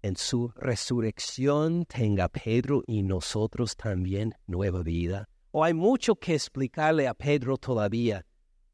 en 0.03 0.17
su 0.19 0.49
resurrección 0.49 1.87
tenga 1.87 2.29
Pedro 2.29 2.83
y 2.87 3.03
nosotros 3.03 3.75
también 3.75 4.35
nueva 4.47 4.83
vida. 4.83 5.31
O 5.51 5.65
hay 5.65 5.73
mucho 5.73 6.17
que 6.17 6.35
explicarle 6.35 7.09
a 7.09 7.15
Pedro 7.15 7.57
todavía, 7.57 8.27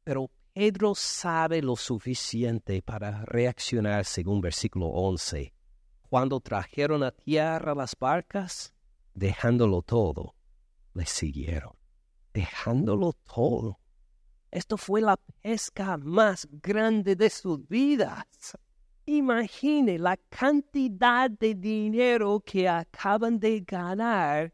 pero 0.03 0.29
Pedro 0.53 0.97
sabe 0.97 1.63
lo 1.63 1.77
suficiente 1.77 2.83
para 2.83 3.25
reaccionar 3.27 4.05
según 4.05 4.41
versículo 4.41 4.87
11. 4.87 5.55
Cuando 6.09 6.41
trajeron 6.41 7.05
a 7.05 7.13
tierra 7.13 7.77
las 7.77 7.95
barcas, 7.97 8.75
dejándolo 9.15 9.83
todo, 9.83 10.35
le 11.01 11.07
siguieron. 11.07 11.73
Dejándolo 12.35 13.15
todo. 13.35 13.81
Esto 14.51 14.77
fue 14.77 15.01
la 15.01 15.17
pesca 15.43 15.97
más 15.97 16.47
grande 16.51 17.17
de 17.17 17.31
sus 17.31 17.67
vidas. 17.69 18.57
Imagine 19.07 19.99
la 19.99 20.17
cantidad 20.29 21.31
de 21.31 21.55
dinero 21.55 22.41
que 22.41 22.69
acaban 22.69 23.41
de 23.41 23.61
ganar 23.61 24.53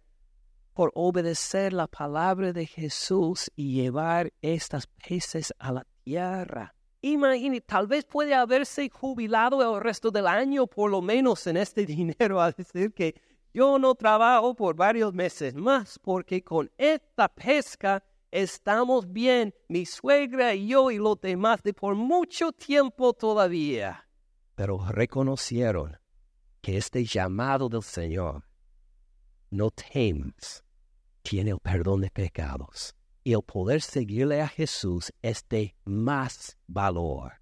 por 0.72 0.92
obedecer 0.94 1.72
la 1.72 1.88
palabra 1.88 2.52
de 2.52 2.66
Jesús 2.66 3.50
y 3.56 3.74
llevar 3.74 4.32
estas 4.40 4.86
peces 4.86 5.52
a 5.58 5.72
la 5.72 5.86
tierra. 6.04 6.74
Imagine, 7.00 7.60
tal 7.60 7.86
vez 7.86 8.04
puede 8.04 8.34
haberse 8.34 8.88
jubilado 8.88 9.76
el 9.76 9.82
resto 9.82 10.10
del 10.10 10.26
año 10.26 10.66
por 10.66 10.90
lo 10.90 11.02
menos 11.02 11.46
en 11.46 11.56
este 11.56 11.84
dinero, 11.96 12.40
a 12.40 12.52
decir 12.52 12.92
que 12.92 13.14
yo 13.56 13.78
no 13.78 13.94
trabajo 13.94 14.54
por 14.54 14.76
varios 14.76 15.14
meses 15.14 15.54
más 15.54 15.98
porque 15.98 16.44
con 16.44 16.70
esta 16.76 17.26
pesca 17.26 18.04
estamos 18.30 19.10
bien, 19.10 19.54
mi 19.70 19.86
suegra 19.86 20.54
y 20.54 20.68
yo 20.68 20.90
y 20.90 20.98
los 20.98 21.18
demás 21.22 21.62
de 21.62 21.72
por 21.72 21.94
mucho 21.94 22.52
tiempo 22.52 23.14
todavía. 23.14 24.06
Pero 24.56 24.84
reconocieron 24.90 25.96
que 26.60 26.76
este 26.76 27.02
llamado 27.06 27.70
del 27.70 27.82
Señor, 27.82 28.44
no 29.48 29.70
temas, 29.70 30.62
tiene 31.22 31.52
el 31.52 31.58
perdón 31.58 32.02
de 32.02 32.10
pecados. 32.10 32.94
Y 33.24 33.32
el 33.32 33.42
poder 33.42 33.80
seguirle 33.80 34.42
a 34.42 34.48
Jesús 34.48 35.10
es 35.22 35.42
de 35.48 35.74
más 35.86 36.58
valor 36.66 37.40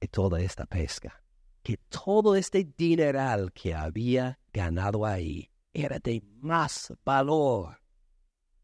que 0.00 0.08
toda 0.08 0.40
esta 0.40 0.66
pesca. 0.66 1.22
Que 1.62 1.76
todo 1.76 2.34
este 2.34 2.64
dineral 2.76 3.52
que 3.52 3.74
había 3.74 4.40
ganado 4.56 5.04
ahí 5.04 5.50
era 5.72 5.98
de 5.98 6.22
más 6.40 6.92
valor. 7.04 7.78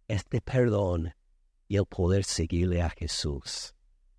Este 0.08 0.40
perdón 0.40 1.14
y 1.68 1.76
el 1.76 1.86
poder 1.86 2.24
seguirle 2.24 2.82
a 2.82 2.90
Jesús. 2.90 3.74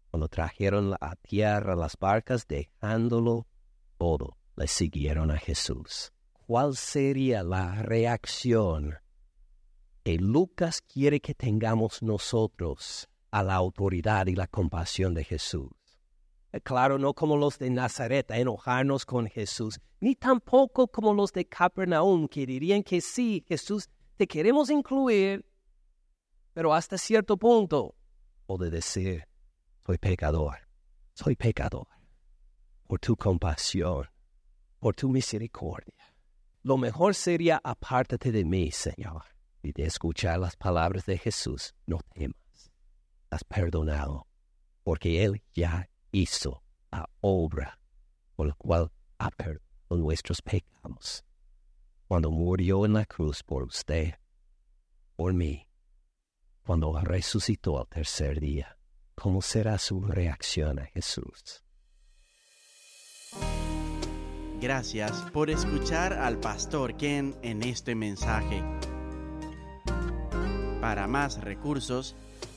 Cuando 0.09 0.27
trajeron 0.27 0.95
a 1.01 1.15
tierra 1.15 1.75
las 1.75 1.97
barcas, 1.97 2.47
dejándolo 2.47 3.47
todo, 3.97 4.37
le 4.55 4.67
siguieron 4.67 5.31
a 5.31 5.37
Jesús. 5.37 6.13
¿Cuál 6.45 6.75
sería 6.75 7.41
la 7.43 7.81
reacción 7.81 8.99
que 10.03 10.17
Lucas 10.17 10.81
quiere 10.81 11.21
que 11.21 11.33
tengamos 11.33 12.03
nosotros 12.03 13.09
a 13.31 13.41
la 13.41 13.55
autoridad 13.55 14.27
y 14.27 14.35
la 14.35 14.47
compasión 14.47 15.13
de 15.13 15.23
Jesús. 15.23 15.71
Eh, 16.53 16.61
claro, 16.61 16.97
no 16.97 17.13
como 17.13 17.35
los 17.35 17.59
de 17.59 17.69
Nazaret 17.69 18.31
a 18.31 18.37
enojarnos 18.37 19.05
con 19.05 19.27
Jesús, 19.27 19.81
ni 19.99 20.15
tampoco 20.15 20.87
como 20.87 21.13
los 21.13 21.33
de 21.33 21.45
Capernaum 21.45 22.29
que 22.29 22.45
dirían 22.45 22.83
que 22.83 23.01
sí, 23.01 23.43
Jesús, 23.47 23.89
te 24.15 24.25
queremos 24.27 24.69
incluir, 24.69 25.45
pero 26.53 26.73
hasta 26.73 26.97
cierto 26.97 27.35
punto, 27.35 27.95
o 28.45 28.57
de 28.57 28.69
decir, 28.69 29.27
soy 29.85 29.97
pecador, 29.97 30.55
soy 31.13 31.35
pecador, 31.35 31.87
por 32.87 32.99
tu 32.99 33.17
compasión, 33.17 34.07
por 34.79 34.95
tu 34.95 35.09
misericordia. 35.09 36.15
Lo 36.61 36.77
mejor 36.77 37.15
sería 37.15 37.59
apártate 37.61 38.31
de 38.31 38.45
mí, 38.45 38.71
Señor 38.71 39.33
y 39.63 39.71
de 39.71 39.85
escuchar 39.85 40.39
las 40.39 40.57
palabras 40.57 41.05
de 41.05 41.17
Jesús, 41.17 41.73
no 41.87 41.99
temas, 42.13 42.71
has 43.29 43.43
perdonado, 43.45 44.27
porque 44.83 45.23
Él 45.23 45.41
ya 45.53 45.89
hizo 46.13 46.63
la 46.91 47.09
obra 47.19 47.79
por 48.35 48.47
la 48.47 48.53
cual 48.53 48.91
ha 49.17 49.29
perdonado 49.31 49.63
nuestros 49.89 50.41
pecados. 50.41 51.25
Cuando 52.07 52.31
murió 52.31 52.85
en 52.85 52.93
la 52.93 53.05
cruz 53.05 53.43
por 53.43 53.63
usted, 53.63 54.13
por 55.15 55.33
mí, 55.33 55.67
cuando 56.65 56.97
resucitó 57.01 57.79
al 57.79 57.87
tercer 57.87 58.39
día, 58.39 58.77
¿cómo 59.15 59.41
será 59.41 59.77
su 59.77 60.01
reacción 60.01 60.79
a 60.79 60.85
Jesús? 60.85 61.63
Gracias 64.61 65.23
por 65.33 65.49
escuchar 65.49 66.13
al 66.13 66.39
pastor 66.39 66.95
Ken 66.95 67.35
en 67.41 67.63
este 67.63 67.95
mensaje. 67.95 68.63
Para 70.79 71.07
más 71.07 71.41
recursos, 71.41 72.15